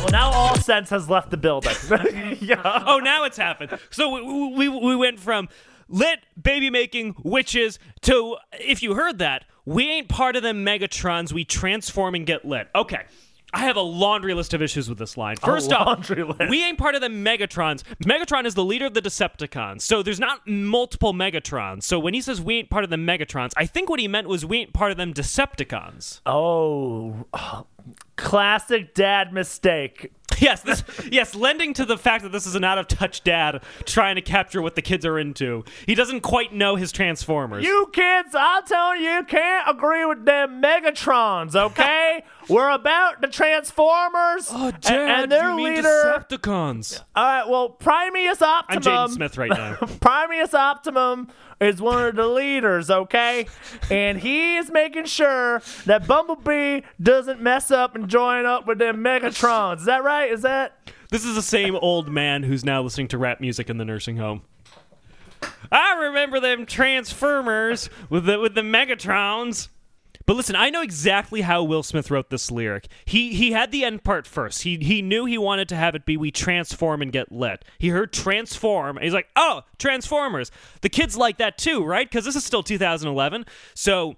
[0.03, 1.73] Well, now all sense has left the building.
[2.39, 2.83] yeah.
[2.85, 3.79] Oh, now it's happened.
[3.89, 5.49] So we, we, we went from
[5.87, 11.33] lit baby making witches to, if you heard that, we ain't part of them Megatrons.
[11.33, 12.67] We transform and get lit.
[12.75, 13.05] Okay.
[13.53, 15.37] I have a laundry list of issues with this line.
[15.37, 17.83] First off, we ain't part of the Megatrons.
[18.03, 21.83] Megatron is the leader of the Decepticons, so there's not multiple Megatrons.
[21.83, 24.27] So when he says we ain't part of the Megatrons, I think what he meant
[24.27, 26.21] was we ain't part of them Decepticons.
[26.25, 27.65] Oh, oh,
[28.15, 30.11] classic dad mistake.
[30.39, 33.61] Yes, this yes, lending to the fact that this is an out of touch dad
[33.83, 35.65] trying to capture what the kids are into.
[35.85, 37.65] He doesn't quite know his Transformers.
[37.65, 42.23] You kids, I'm telling you, you can't agree with them Megatrons, okay?
[42.47, 45.83] We're about the Transformers oh, a- and, their leader.
[45.83, 47.03] Decepticons.
[47.17, 48.83] All right, well, Primeus I'm Optimum.
[48.83, 49.75] Jaden Smith right now.
[49.99, 51.27] Primeus Optimum
[51.59, 53.47] is one of the leaders, okay?
[53.89, 59.03] And he is making sure that Bumblebee doesn't mess up and join up with them
[59.03, 59.79] Megatrons.
[59.79, 60.31] Is that right?
[60.31, 60.77] Is that?
[61.09, 64.17] this is the same old man who's now listening to rap music in the nursing
[64.17, 64.41] home.
[65.71, 69.69] I remember them Transformers with the with the Megatrons.
[70.29, 72.87] But listen, I know exactly how Will Smith wrote this lyric.
[73.03, 74.61] He he had the end part first.
[74.61, 77.65] He he knew he wanted to have it be we transform and get lit.
[77.79, 82.11] He heard transform and he's like, "Oh, Transformers." The kids like that too, right?
[82.11, 83.43] Cuz this is still 2011.
[83.73, 84.17] So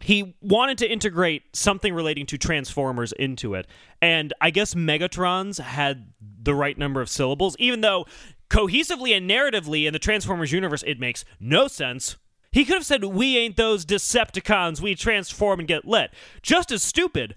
[0.00, 3.66] he wanted to integrate something relating to Transformers into it.
[4.02, 8.04] And I guess Megatrons had the right number of syllables, even though
[8.50, 12.16] cohesively and narratively in the Transformers universe, it makes no sense.
[12.52, 16.10] He could have said, We ain't those Decepticons, we transform and get lit.
[16.42, 17.34] Just as stupid,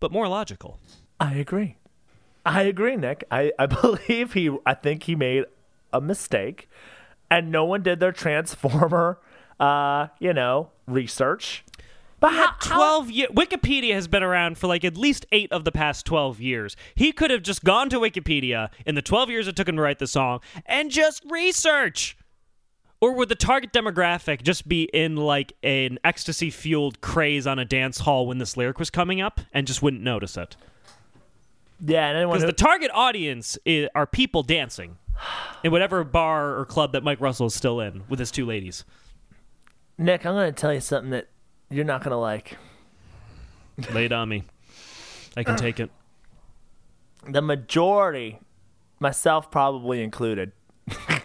[0.00, 0.78] but more logical.
[1.20, 1.76] I agree.
[2.44, 3.24] I agree, Nick.
[3.30, 5.44] I, I believe he, I think he made
[5.92, 6.68] a mistake
[7.30, 9.18] and no one did their Transformer,
[9.60, 11.64] uh, you know, research.
[12.20, 13.30] But how, 12 years.
[13.30, 16.76] Wikipedia has been around for like at least eight of the past 12 years.
[16.96, 19.82] He could have just gone to Wikipedia in the 12 years it took him to
[19.82, 22.16] write the song and just research.
[23.00, 27.64] Or would the target demographic just be in like an ecstasy fueled craze on a
[27.64, 30.56] dance hall when this lyric was coming up and just wouldn't notice it?
[31.84, 34.98] yeah, and anyone Because who, the target audience i are people dancing
[35.62, 38.84] in whatever bar or club that Mike Russell is still in with his two ladies.
[39.96, 41.28] Nick, I'm going to tell you something that
[41.70, 42.56] you're not going to like.
[43.92, 44.44] Lay it on me.
[45.36, 45.90] I can take it.
[47.28, 48.40] The majority,
[48.98, 50.52] myself probably included,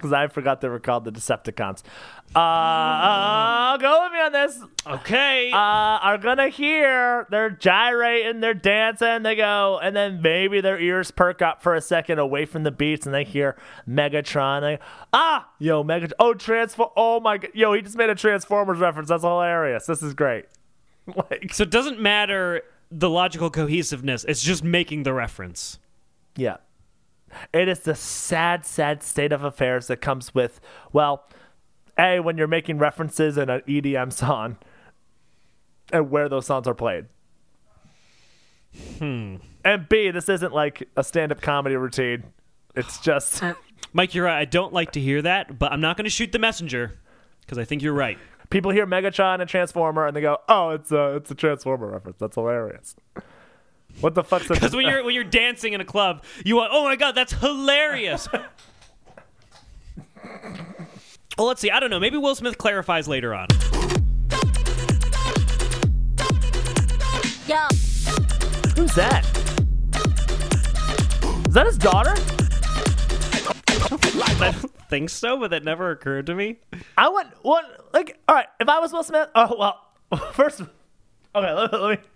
[0.00, 1.82] because I forgot they were called the Decepticons.
[2.34, 4.58] Uh, uh, go with me on this.
[4.86, 5.50] Okay.
[5.52, 11.10] uh, are gonna hear they're gyrating, they're dancing, they go, and then maybe their ears
[11.10, 13.56] perk up for a second away from the beats, and they hear
[13.88, 14.60] Megatron.
[14.62, 14.78] They,
[15.12, 16.12] ah, yo, Megatron.
[16.18, 16.90] Oh, transform.
[16.96, 19.08] Oh my god, yo, he just made a Transformers reference.
[19.08, 19.86] That's hilarious.
[19.86, 20.46] This is great.
[21.16, 24.24] Like, So it doesn't matter the logical cohesiveness.
[24.28, 25.80] It's just making the reference.
[26.36, 26.58] yeah,
[27.52, 30.60] It is the sad, sad state of affairs that comes with,
[30.92, 31.28] well,
[31.98, 34.56] A, when you're making references in an EDM song
[35.92, 37.06] and where those songs are played.
[38.98, 39.36] Hmm.
[39.64, 42.24] And B, this isn't like a stand up comedy routine.
[42.76, 43.42] It's just
[43.92, 44.38] Mike, you're right.
[44.38, 46.98] I don't like to hear that, but I'm not going to shoot the messenger
[47.40, 48.18] because I think you're right.
[48.50, 52.18] people hear Megatron and Transformer and they go, "Oh, it's a it's a Transformer reference.
[52.18, 52.94] That's hilarious."
[54.00, 56.84] What the fuck's Because when you're when you're dancing in a club, you want, oh
[56.84, 58.28] my god, that's hilarious.
[61.38, 61.70] well, let's see.
[61.70, 62.00] I don't know.
[62.00, 63.48] Maybe Will Smith clarifies later on.
[67.46, 67.66] Yo,
[68.76, 69.26] Who's that?
[71.48, 72.14] Is that his daughter?
[73.30, 76.58] I don't think so, but that never occurred to me.
[76.96, 78.46] I would what like all right.
[78.58, 79.86] If I was Will Smith, oh well.
[80.32, 82.06] First, okay, let, let me.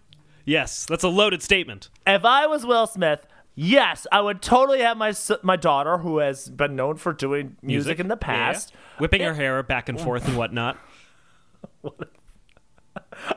[0.45, 1.89] Yes, that's a loaded statement.
[2.07, 6.49] If I was Will Smith, yes, I would totally have my my daughter, who has
[6.51, 8.47] been known for doing music, in the Yeah, yeah.
[8.53, 8.73] past.
[8.99, 10.77] whipping her eh, hair back and forth and whatnot.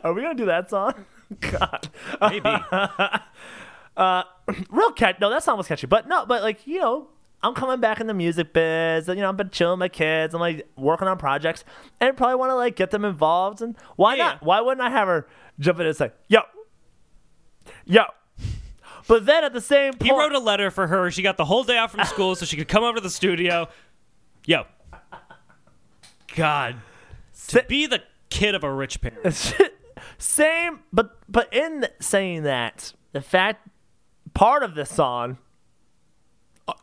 [0.03, 0.93] Are we gonna do that song?
[1.41, 1.89] God,
[2.21, 2.49] Maybe.
[3.97, 4.21] Uh,
[4.69, 5.17] real catchy.
[5.19, 7.07] No, that song was catchy, but no, but like you know,
[7.41, 9.07] I'm coming back in the music biz.
[9.07, 10.35] You know, I've been chilling with my kids.
[10.35, 11.63] I'm like working on projects,
[11.99, 13.59] and probably want to like get them involved.
[13.63, 14.25] And why Yeah.
[14.25, 14.43] not?
[14.43, 15.27] Why wouldn't I have her
[15.59, 16.41] jump in and say, "Yo,
[17.87, 18.03] yo"?
[19.07, 21.09] But then at the same point, He wrote a letter for her.
[21.11, 23.09] She got the whole day off from school so she could come over to the
[23.09, 23.69] studio.
[24.45, 24.65] Yo.
[26.35, 26.75] God.
[27.47, 29.53] To be the kid of a rich parent.
[30.17, 33.67] same, but but in saying that, the fact
[34.33, 35.37] part of this song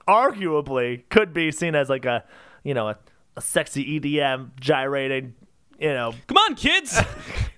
[0.08, 2.24] arguably could be seen as like a
[2.62, 2.98] you know a,
[3.36, 5.34] a sexy EDM gyrating,
[5.78, 6.14] you know.
[6.26, 6.98] Come on, kids.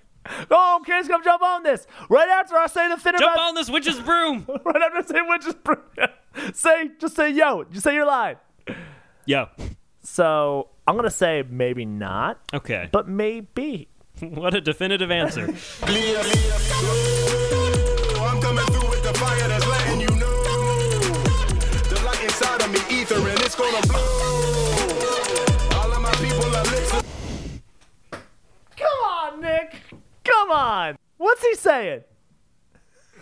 [0.51, 3.55] Oh, kids, come jump on this right after I say the fin Jump about on
[3.55, 4.47] this witch's broom.
[4.65, 5.55] right after I say witches.
[6.61, 8.37] say just say yo, just say your line.
[9.25, 9.49] Yo.
[10.03, 12.89] So I'm gonna say maybe not, Okay.
[12.93, 13.89] but maybe.
[14.21, 15.47] What a definitive answer.
[15.83, 20.43] Clear, clear, so I'm coming through with the fire that's letting you know.
[21.91, 24.26] The light inside of me, ether, and it's gonna blow.
[30.27, 30.99] Come on.
[31.19, 32.03] What's he saying?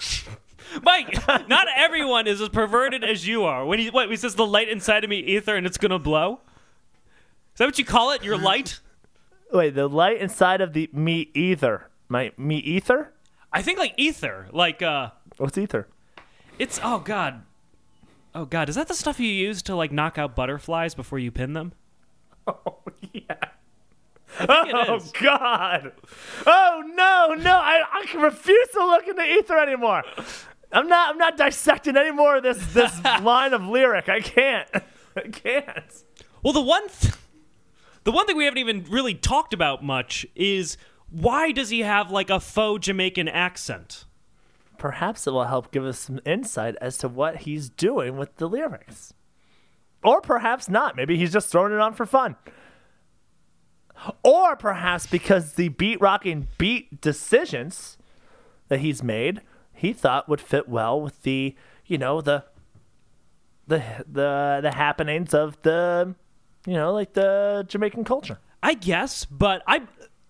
[0.83, 3.65] Mike, not everyone is as perverted as you are.
[3.65, 6.41] When he what he says the light inside of me ether and it's gonna blow?
[7.55, 8.25] Is that what you call it?
[8.25, 8.81] Your light?
[9.53, 11.89] Wait, the light inside of the me ether.
[12.09, 13.13] My me ether?
[13.53, 14.49] I think like ether.
[14.53, 15.87] Like uh What's ether?
[16.59, 17.43] it's oh god.
[18.35, 21.31] Oh god, is that the stuff you use to like knock out butterflies before you
[21.31, 21.73] pin them?
[22.47, 22.77] Oh
[23.15, 23.37] yeah.
[24.41, 25.11] I think it Oh.
[25.21, 25.93] God!
[26.47, 27.57] Oh no, no!
[27.57, 30.03] I, I can refuse to look into ether anymore.
[30.73, 31.11] I'm not.
[31.11, 34.09] I'm not dissecting any more of this this line of lyric.
[34.09, 34.69] I can't.
[35.17, 36.05] I can't.
[36.43, 37.15] Well, the one, th-
[38.03, 40.77] the one thing we haven't even really talked about much is
[41.11, 44.05] why does he have like a faux Jamaican accent?
[44.77, 48.49] Perhaps it will help give us some insight as to what he's doing with the
[48.49, 49.15] lyrics,
[50.03, 50.97] or perhaps not.
[50.97, 52.35] Maybe he's just throwing it on for fun.
[54.23, 57.97] Or perhaps because the beat rocking beat decisions
[58.69, 59.41] that he's made,
[59.73, 61.55] he thought would fit well with the,
[61.87, 62.45] you know, the
[63.67, 66.15] the the the happenings of the
[66.67, 68.39] you know, like the Jamaican culture.
[68.63, 69.83] I guess, but I,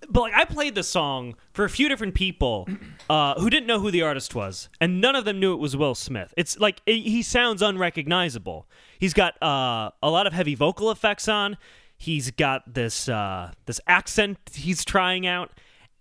[0.08, 2.68] but like I played the song for a few different people
[3.10, 5.76] uh, who didn't know who the artist was, and none of them knew it was
[5.76, 6.34] Will Smith.
[6.36, 8.66] It's like it, he sounds unrecognizable.
[8.98, 11.56] He's got uh, a lot of heavy vocal effects on.
[11.96, 15.50] He's got this uh, this accent he's trying out,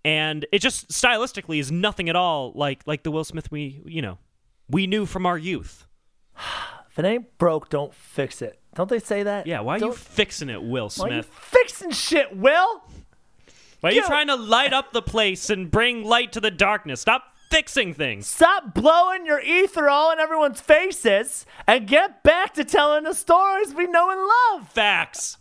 [0.04, 4.02] and it just stylistically is nothing at all like like the Will Smith we you
[4.02, 4.18] know
[4.68, 5.86] we knew from our youth.
[6.90, 8.60] If it ain't broke, don't fix it.
[8.76, 9.48] Don't they say that?
[9.48, 11.26] Yeah, why are you Don't- fixing it, Will why you Smith?
[11.26, 12.82] fixing shit, Will?
[13.80, 14.06] Why are you Yo.
[14.06, 17.00] trying to light up the place and bring light to the darkness?
[17.00, 18.28] Stop fixing things.
[18.28, 23.74] Stop blowing your ether all in everyone's faces and get back to telling the stories
[23.74, 24.20] we know and
[24.60, 24.68] love.
[24.70, 25.38] Facts.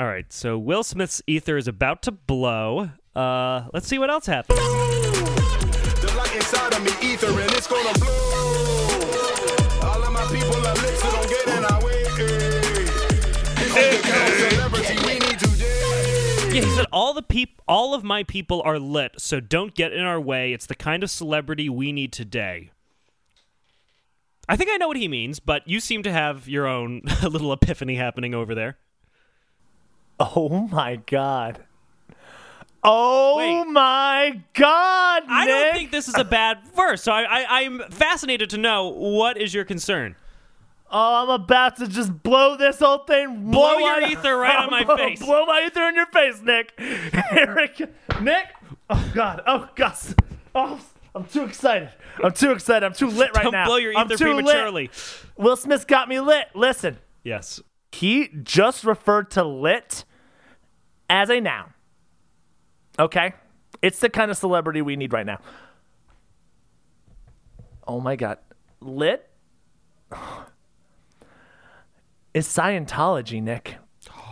[0.00, 2.88] All right, so Will Smith's ether is about to blow.
[3.14, 4.58] Uh, let's see what else happens.
[4.58, 8.08] The light inside of me, ether, and it's gonna blow.
[9.82, 12.04] All of my people are lit, so don't get in our way.
[13.58, 16.54] This is the kind of celebrity we need today.
[16.54, 19.92] Yeah, he said all the peop- all of my people are lit, so don't get
[19.92, 20.54] in our way.
[20.54, 22.70] It's the kind of celebrity we need today.
[24.48, 27.52] I think I know what he means, but you seem to have your own little
[27.52, 28.78] epiphany happening over there.
[30.20, 31.60] Oh my god.
[32.82, 33.64] Oh Wait.
[33.72, 38.48] my god, I don't think this is a bad verse, so I, I, I'm fascinated
[38.50, 40.16] to know what is your concern.
[40.90, 43.50] Oh, I'm about to just blow this whole thing.
[43.50, 45.20] Blow your my- ether right on my Blow- face.
[45.20, 46.72] Blow my ether in your face, Nick.
[47.32, 47.80] Eric,
[48.22, 48.46] Nick.
[48.88, 49.42] Oh God.
[49.46, 49.94] Oh God.
[50.54, 50.80] Oh,
[51.14, 51.90] I'm too excited.
[52.24, 52.84] I'm too excited.
[52.86, 53.66] I'm too lit right Don't now.
[53.66, 54.44] blow your I'm ether too lit.
[54.46, 54.90] prematurely.
[55.36, 56.46] Will Smith got me lit.
[56.54, 57.60] Listen, Yes.
[57.92, 60.04] he just referred to lit
[61.10, 61.74] as a noun.
[62.98, 63.34] Okay?
[63.82, 65.40] It's the kind of celebrity we need right now.
[67.86, 68.38] Oh my god.
[68.80, 69.28] Lit
[72.32, 73.76] is Scientology, Nick.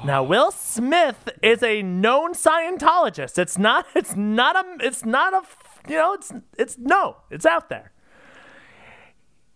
[0.05, 3.39] Now Will Smith is a known Scientologist.
[3.39, 5.43] It's not it's not a it's not a
[5.89, 7.93] you know, it's it's no, it's out there.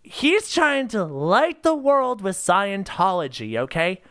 [0.03, 4.03] He's trying to light the world with Scientology, okay?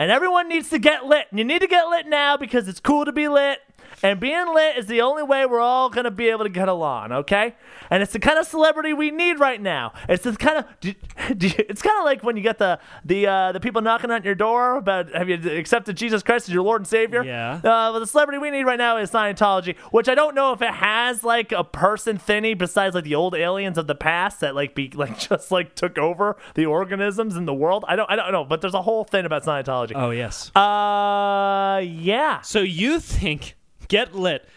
[0.00, 1.26] And everyone needs to get lit.
[1.28, 3.58] And you need to get lit now because it's cool to be lit.
[4.02, 6.68] And being lit is the only way we're all going to be able to get
[6.68, 7.54] along, okay?
[7.90, 9.92] And it's the kind of celebrity we need right now.
[10.08, 10.94] It's the kind of do,
[11.36, 14.10] do you- it's kind of like when you get the the uh, the people knocking
[14.10, 17.22] on your door about have you accepted Jesus Christ as your Lord and Savior?
[17.24, 17.56] Yeah.
[17.56, 20.62] Uh, well, the celebrity we need right now is Scientology, which I don't know if
[20.62, 24.54] it has like a person thinny besides like the old aliens of the past that
[24.54, 27.84] like be like just like took over the organisms in the world.
[27.86, 29.92] I don't I don't know, but there's a whole thing about Scientology.
[29.94, 30.50] Oh yes.
[30.56, 32.40] Uh, yeah.
[32.42, 33.56] So you think
[33.90, 34.48] "Get Lit"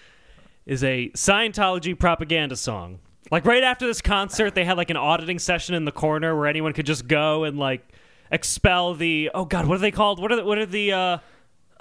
[0.65, 2.99] is a Scientology propaganda song?
[3.31, 6.47] Like right after this concert, they had like an auditing session in the corner where
[6.47, 7.85] anyone could just go and like
[8.31, 10.19] expel the oh god, what are they called?
[10.21, 11.17] What are the, what are the uh,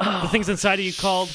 [0.01, 1.31] the things inside of you called?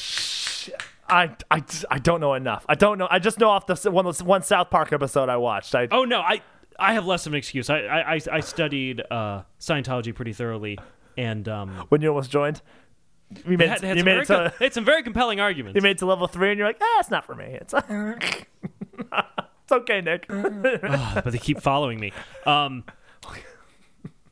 [1.10, 2.66] I, I, I don't know enough.
[2.68, 3.08] I don't know.
[3.10, 5.74] I just know off the one one South Park episode I watched.
[5.74, 6.42] I Oh no, I
[6.78, 7.70] I have less of an excuse.
[7.70, 10.78] I I, I- I studied uh, Scientology pretty thoroughly,
[11.16, 12.60] and um, when you almost joined,
[13.30, 14.74] you they made, had, they had you some made very it to co- they had
[14.74, 15.76] some very compelling arguments.
[15.76, 17.58] you made it to level three, and you're like, ah, it's not for me.
[17.60, 17.74] It's
[18.98, 20.26] it's okay, Nick.
[20.28, 22.12] but they keep following me.
[22.46, 22.84] Um,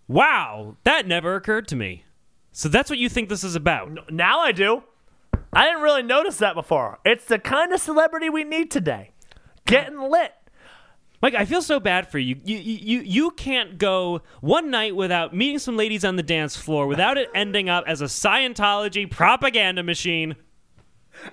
[0.08, 2.04] wow, that never occurred to me.
[2.52, 4.10] So that's what you think this is about?
[4.10, 4.82] now I do.
[5.52, 6.98] I didn't really notice that before.
[7.04, 9.12] It's the kind of celebrity we need today.
[9.66, 10.32] Getting lit.
[11.22, 12.36] Mike, I feel so bad for you.
[12.44, 13.00] You, you.
[13.00, 17.28] you can't go one night without meeting some ladies on the dance floor without it
[17.34, 20.36] ending up as a Scientology propaganda machine.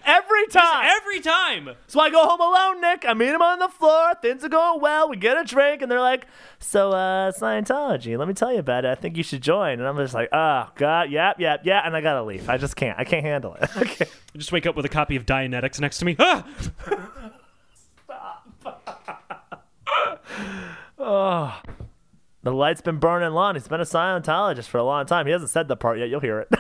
[0.06, 0.90] Every time.
[1.02, 1.70] Every time.
[1.88, 3.06] So I go home alone, Nick.
[3.06, 4.14] I meet him on the floor.
[4.22, 5.10] Things are going well.
[5.10, 6.26] We get a drink, and they're like,
[6.60, 8.18] "So, uh, Scientology.
[8.18, 8.92] Let me tell you about it.
[8.92, 11.96] I think you should join." And I'm just like, "Oh God, yep, yep, yeah." And
[11.96, 12.50] I gotta leave.
[12.50, 12.98] I just can't.
[12.98, 13.70] I can't handle it.
[13.84, 14.06] Okay.
[14.06, 16.16] I just wake up with a copy of Dianetics next to me.
[16.18, 16.48] Ah!
[22.44, 23.56] The light's been burning long.
[23.56, 25.26] He's been a Scientologist for a long time.
[25.26, 26.10] He hasn't said the part yet.
[26.10, 26.54] You'll hear it.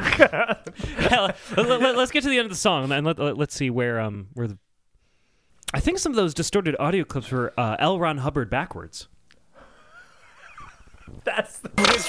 [0.97, 3.69] Hell, let, us get to the end of the song and let, let, us see
[3.69, 4.57] where um where the.
[5.73, 7.99] I think some of those distorted audio clips were uh, L.
[7.99, 9.09] Ron Hubbard backwards.
[11.25, 12.07] That's this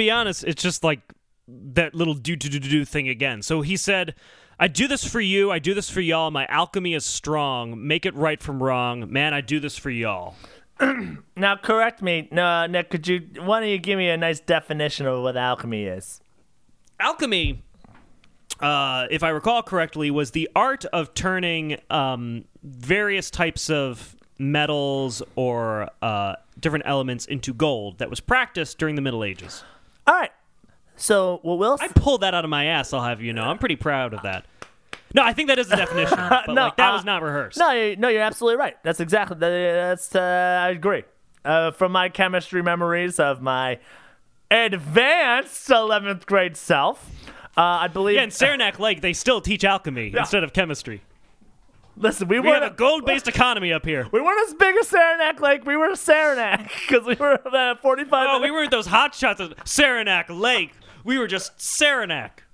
[0.00, 1.00] be honest, it's just like
[1.46, 3.42] that little do do do do thing again.
[3.42, 4.14] So he said,
[4.58, 5.50] "I do this for you.
[5.50, 6.30] I do this for y'all.
[6.30, 7.86] My alchemy is strong.
[7.86, 9.12] Make it right from wrong.
[9.12, 10.36] Man, I do this for y'all."
[11.36, 12.28] now correct me.
[12.32, 12.90] No, Nick.
[12.90, 13.26] Could you?
[13.38, 16.20] Why don't you give me a nice definition of what alchemy is?
[16.98, 17.62] Alchemy,
[18.60, 25.22] uh, if I recall correctly, was the art of turning um, various types of metals
[25.36, 29.62] or uh, different elements into gold that was practiced during the Middle Ages.
[31.00, 31.76] So what Will?
[31.80, 32.92] I pulled that out of my ass.
[32.92, 33.42] I'll have you know.
[33.42, 34.44] I'm pretty proud of that.
[35.14, 36.18] No, I think that is the definition.
[36.30, 37.58] But No, like, that uh, was not rehearsed.
[37.58, 38.76] No, you, no, you're absolutely right.
[38.84, 40.14] That's exactly that, that's.
[40.14, 41.04] Uh, I agree.
[41.44, 43.78] Uh, from my chemistry memories of my
[44.50, 47.10] advanced 11th grade self,
[47.56, 48.16] uh, I believe.
[48.16, 51.02] Yeah, in Saranac Lake, they still teach alchemy instead of chemistry.
[51.96, 54.06] listen, we, We have a gold-based economy up here.
[54.12, 55.64] we weren't as big as Saranac Lake.
[55.64, 58.28] We were Saranac because we were uh, 45.
[58.30, 60.72] Oh, we weren't those hot shots of Saranac Lake.
[61.04, 62.44] We were just Saranac.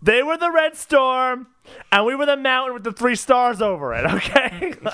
[0.00, 1.48] They were the Red Storm,
[1.90, 4.06] and we were the mountain with the three stars over it.
[4.06, 4.74] Okay.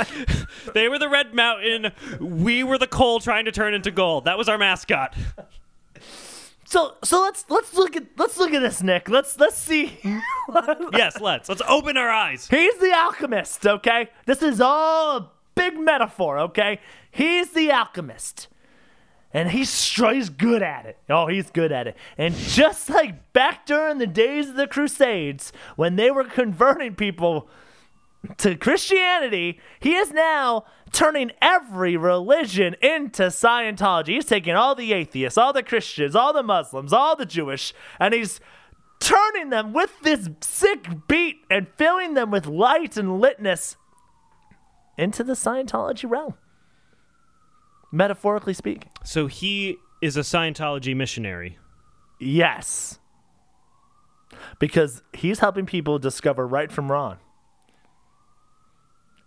[0.72, 1.92] They were the Red Mountain.
[2.20, 4.24] We were the coal trying to turn into gold.
[4.24, 5.14] That was our mascot.
[6.64, 9.08] so so let's let's look at let's look at this, Nick.
[9.08, 9.98] Let's let's see.
[10.92, 11.48] Yes, let's.
[11.48, 12.48] Let's open our eyes.
[12.48, 14.10] He's the alchemist, okay?
[14.26, 16.80] This is all a big metaphor, okay?
[17.10, 18.48] He's the alchemist.
[19.34, 20.96] And he's, he's good at it.
[21.10, 21.96] Oh, he's good at it.
[22.16, 27.48] And just like back during the days of the Crusades, when they were converting people
[28.38, 34.14] to Christianity, he is now turning every religion into Scientology.
[34.14, 38.14] He's taking all the atheists, all the Christians, all the Muslims, all the Jewish, and
[38.14, 38.38] he's
[39.00, 43.74] turning them with this sick beat and filling them with light and litness
[44.96, 46.34] into the Scientology realm.
[47.94, 48.90] Metaphorically speaking.
[49.04, 51.58] So he is a Scientology missionary.
[52.18, 52.98] Yes.
[54.58, 57.18] Because he's helping people discover right from wrong.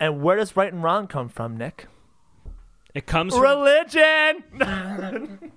[0.01, 1.87] And where does right and wrong come from, Nick?
[2.93, 4.43] It comes from Religion!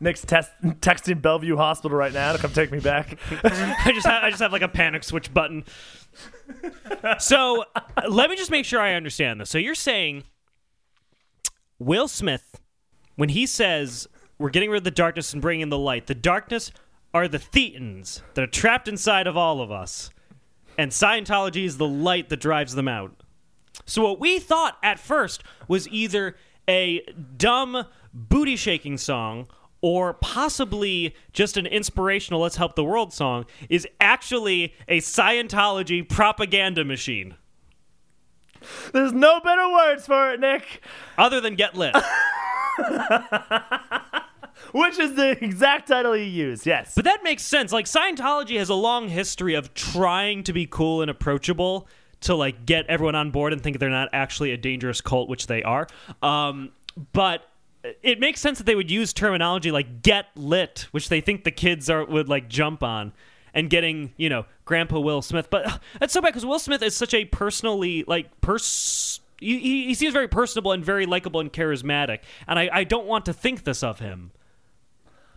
[0.00, 3.18] Nick's test- texting Bellevue Hospital right now to come take me back.
[3.44, 5.64] I just have, I just have like a panic switch button.
[7.18, 7.66] so
[8.08, 9.50] let me just make sure I understand this.
[9.50, 10.24] So you're saying
[11.80, 12.60] Will Smith,
[13.16, 14.06] when he says
[14.38, 16.72] we're getting rid of the darkness and bringing in the light, the darkness
[17.14, 20.10] are the thetans that are trapped inside of all of us,
[20.76, 23.22] and Scientology is the light that drives them out.
[23.86, 26.36] So what we thought at first was either
[26.68, 27.00] a
[27.38, 29.48] dumb booty shaking song
[29.80, 36.84] or possibly just an inspirational let's help the world song is actually a Scientology propaganda
[36.84, 37.36] machine.
[38.92, 40.82] There's no better words for it, Nick.
[41.18, 41.94] Other than get lit.
[44.72, 46.92] Which is the exact title you use, yes.
[46.94, 47.72] But that makes sense.
[47.72, 51.88] Like Scientology has a long history of trying to be cool and approachable
[52.20, 55.46] to like get everyone on board and think they're not actually a dangerous cult, which
[55.46, 55.86] they are.
[56.22, 56.70] Um,
[57.12, 57.48] but
[58.02, 61.50] it makes sense that they would use terminology like "get lit," which they think the
[61.50, 63.12] kids are would like jump on,
[63.54, 65.48] and getting you know Grandpa Will Smith.
[65.50, 69.20] But uh, that's so bad because Will Smith is such a personally like pers.
[69.40, 73.24] He, he seems very personable and very likable and charismatic, and I, I don't want
[73.24, 74.30] to think this of him.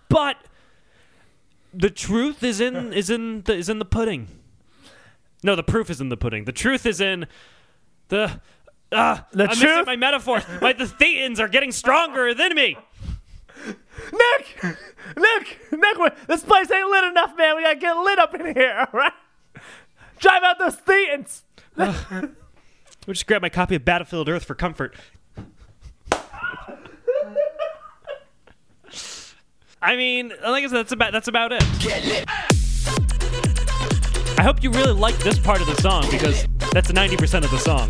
[0.09, 0.37] But
[1.73, 4.27] the truth is in is in the is in the pudding.
[5.43, 6.45] No, the proof is in the pudding.
[6.45, 7.25] The truth is in
[8.09, 8.39] the.
[8.91, 10.43] Ah, The I'm truth- my metaphors.
[10.61, 12.77] like the thetans are getting stronger than me.
[13.65, 14.63] Nick!
[15.17, 15.59] Nick!
[15.71, 17.55] Nick, this place ain't lit enough, man.
[17.55, 19.13] We gotta get lit up in here, all right?
[20.19, 21.43] Drive out those thetans!
[23.05, 24.95] We'll just grab my copy of Battlefield Earth for comfort.
[29.81, 31.61] I mean, like I said, that's about that's about it.
[34.39, 37.57] I hope you really like this part of the song because that's 90% of the
[37.57, 37.89] song.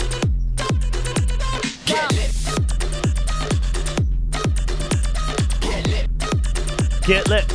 [7.06, 7.46] Get lit.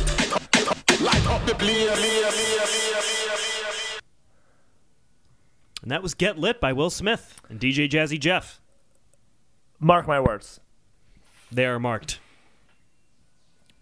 [1.01, 1.89] Light up the blaze.
[5.81, 8.61] And that was Get Lit by Will Smith and DJ Jazzy Jeff.
[9.79, 10.59] Mark my words.
[11.51, 12.19] They are marked.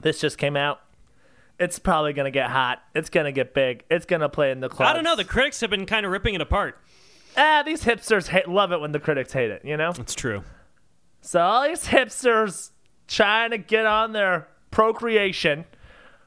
[0.03, 0.80] This just came out.
[1.59, 2.82] It's probably gonna get hot.
[2.95, 3.84] It's gonna get big.
[3.89, 4.91] It's gonna play in the clubs.
[4.91, 6.80] I don't know, the critics have been kind of ripping it apart.
[7.36, 9.91] ah, these hipsters hate, love it when the critics hate it, you know?
[9.91, 10.43] That's true.
[11.20, 12.72] So all these hipsters
[13.07, 15.65] trying to get on their procreation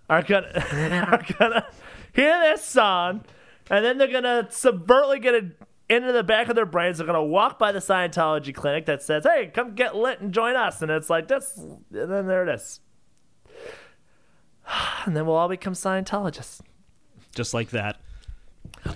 [0.09, 0.49] are gonna
[1.11, 1.67] are gonna
[2.13, 3.25] hear this song,
[3.71, 5.45] and then they're gonna subvertly get it
[5.89, 6.99] into the back of their brains.
[6.99, 10.57] They're gonna walk by the Scientology clinic that says, "Hey, come get lit and join
[10.57, 12.81] us," and it's like this, and then there it is,
[15.07, 16.61] and then we'll all become Scientologists.
[17.35, 18.01] Just like that.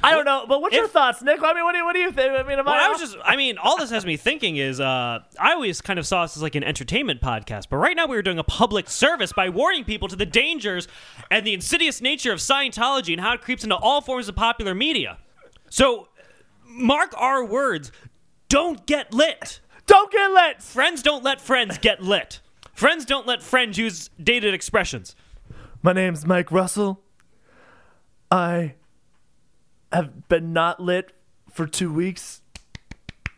[0.04, 1.40] I don't know, but what's your thoughts, Nick?
[1.42, 2.32] I mean, what do you, what do you think?
[2.32, 4.56] I mean, am Well, I, I was just, I mean, all this has me thinking
[4.56, 7.96] is, uh, I always kind of saw this as like an entertainment podcast, but right
[7.96, 10.88] now we were doing a public service by warning people to the dangers
[11.30, 14.74] and the insidious nature of Scientology and how it creeps into all forms of popular
[14.74, 15.18] media.
[15.70, 16.08] So,
[16.66, 17.90] mark our words
[18.48, 19.60] don't get lit.
[19.86, 20.62] don't get lit.
[20.62, 22.40] Friends don't let friends get lit.
[22.74, 25.14] Friends don't let friends use dated expressions.
[25.82, 27.00] My name's Mike Russell.
[28.30, 28.74] I
[29.94, 31.12] have been not lit
[31.50, 32.42] for two weeks.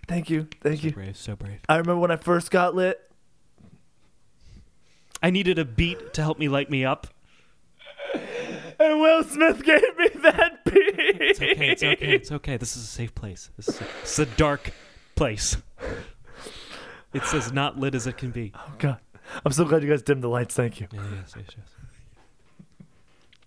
[0.09, 0.49] Thank you.
[0.61, 0.93] Thank you.
[0.93, 1.61] Brave, so brave.
[1.69, 3.01] I remember when I first got lit.
[5.23, 7.09] I needed a beat to help me light me up.
[8.79, 10.75] And Will Smith gave me that beat.
[11.19, 12.57] It's okay, it's okay, it's okay.
[12.57, 13.51] This is a safe place.
[13.57, 14.73] This is a, this is a dark
[15.15, 15.57] place.
[17.13, 18.53] It's as not lit as it can be.
[18.55, 18.99] Oh, God.
[19.45, 20.55] I'm so glad you guys dimmed the lights.
[20.55, 20.89] Thank you.
[20.93, 21.86] yes, yes, yes.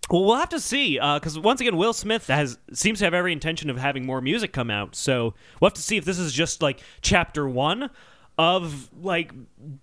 [0.10, 3.32] Well, we'll have to see, because once again, Will Smith has seems to have every
[3.34, 4.96] intention of having more music come out.
[4.96, 7.90] So we'll have to see if this is just like chapter one
[8.38, 9.34] of like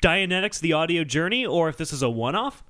[0.03, 2.65] Dianetics: The Audio Journey, or if this is a one-off.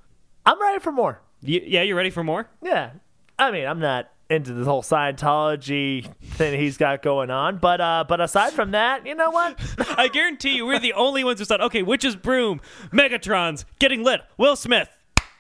[0.45, 1.21] I'm ready for more.
[1.43, 2.49] Y- yeah, you're ready for more?
[2.63, 2.91] Yeah.
[3.39, 8.05] I mean, I'm not into this whole Scientology thing he's got going on, but uh,
[8.09, 9.59] but aside from that, you know what?
[9.99, 12.61] I guarantee you, we're the only ones who thought, okay, Witch's Broom,
[12.93, 14.89] Megatron's getting lit, Will Smith,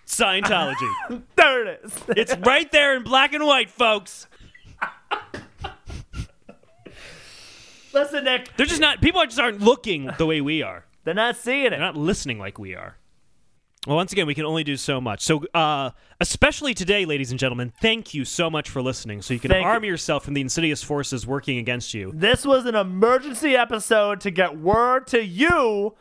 [0.07, 1.23] Scientology.
[1.37, 1.93] there it is.
[2.09, 4.27] it's right there in black and white, folks.
[7.93, 9.01] Listen, Nick, They're just not.
[9.01, 10.85] People just aren't looking the way we are.
[11.05, 11.71] they're not seeing it.
[11.71, 12.97] They're not listening like we are.
[13.87, 15.23] Well, once again, we can only do so much.
[15.23, 19.23] So, uh, especially today, ladies and gentlemen, thank you so much for listening.
[19.23, 19.69] So you can Thank you.
[19.71, 22.11] arm yourself from the insidious forces working against you.
[22.13, 25.95] This was an emergency episode to get word to you.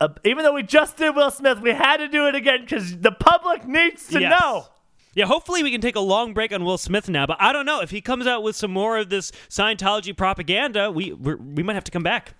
[0.00, 2.98] Uh, even though we just did Will Smith, we had to do it again because
[2.98, 4.38] the public needs to Yes.
[4.40, 4.66] know.
[5.14, 7.24] Yeah, hopefully we can take a long break on Will Smith now.
[7.24, 10.90] But I don't know if he comes out with some more of this Scientology propaganda.
[10.92, 12.34] We we're, we might have to come back.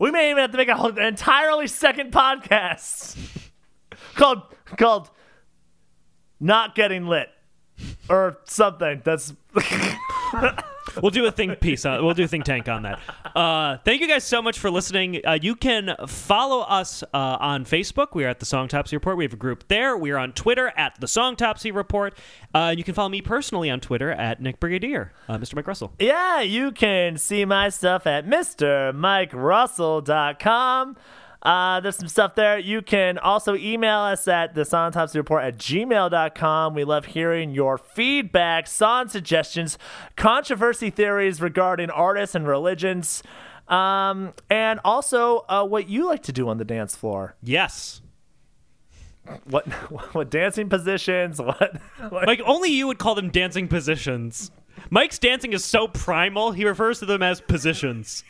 [0.00, 3.16] We may even have to make a whole, an entirely second podcast
[4.16, 4.42] called
[4.76, 5.08] called
[6.40, 7.28] "Not Getting Lit"
[8.08, 9.02] or something.
[9.04, 9.32] That's
[11.00, 11.84] We'll do a think piece.
[11.86, 13.00] On, we'll do a think tank on that.
[13.34, 15.20] Uh, thank you guys so much for listening.
[15.26, 17.06] Uh, you can follow us uh,
[17.40, 18.08] on Facebook.
[18.14, 19.16] We are at the Songtopsy Report.
[19.16, 19.96] We have a group there.
[19.96, 22.16] We are on Twitter at the Songtopsy Report.
[22.54, 25.56] Uh, you can follow me personally on Twitter at Nick Brigadier, uh, Mr.
[25.56, 25.92] Mike Russell.
[25.98, 26.40] yeah.
[26.40, 30.96] You can see my stuff at MrMikeRussell.com.
[31.44, 32.58] Uh, there's some stuff there.
[32.58, 36.74] You can also email us at the Songtopsy Report at gmail.com.
[36.74, 39.76] We love hearing your feedback, song suggestions,
[40.16, 43.22] controversy theories regarding artists and religions,
[43.68, 47.36] um, and also uh, what you like to do on the dance floor.
[47.42, 48.00] Yes.
[49.44, 49.66] What
[50.14, 51.40] what dancing positions?
[51.40, 51.80] What?
[52.08, 54.50] what Like, only you would call them dancing positions.
[54.90, 58.24] Mike's dancing is so primal, he refers to them as positions.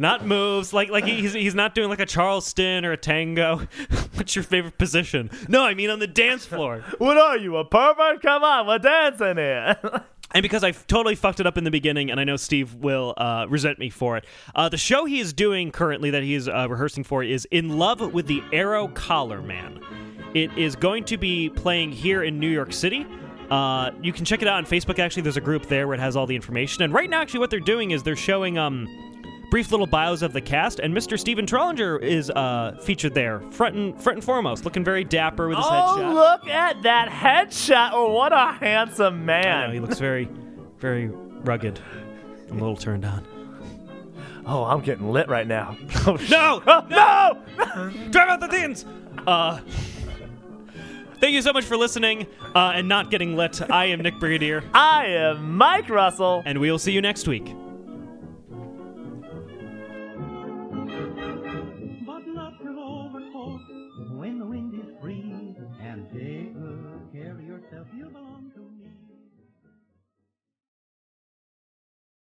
[0.00, 3.56] Not moves, like like he's he's not doing like a Charleston or a tango.
[4.14, 5.28] What's your favorite position?
[5.48, 6.84] No, I mean on the dance floor.
[6.98, 8.22] what are you, a pervert?
[8.22, 9.76] Come on, we're dancing here.
[10.34, 13.14] And because I totally fucked it up in the beginning, and I know Steve will
[13.16, 16.50] uh, resent me for it, uh, the show he is doing currently that he is
[16.50, 19.80] uh, rehearsing for is In Love with the Arrow Collar Man.
[20.34, 23.06] It is going to be playing here in New York City.
[23.50, 24.98] Uh, you can check it out on Facebook.
[24.98, 26.82] Actually, there's a group there where it has all the information.
[26.82, 28.86] And right now, actually, what they're doing is they're showing um,
[29.50, 31.18] brief little bios of the cast, and Mr.
[31.18, 35.56] Steven Trollinger is uh, featured there, front and front and foremost, looking very dapper with
[35.56, 36.14] his oh, headshot.
[36.14, 37.90] look at that headshot.
[37.92, 40.28] Oh, what a handsome I know, he looks very,
[40.78, 41.80] very rugged.
[42.50, 43.26] I'm a little turned on.
[44.46, 45.76] Oh, I'm getting lit right now.
[46.06, 46.62] Oh, sh- No!
[46.66, 47.88] Oh, no!
[48.10, 48.86] Drive out the teens!
[49.26, 49.60] Uh,
[51.20, 53.60] thank you so much for listening uh, and not getting lit.
[53.70, 56.42] I am Nick Brigadier, I am Mike Russell.
[56.46, 57.54] and we will see you next week.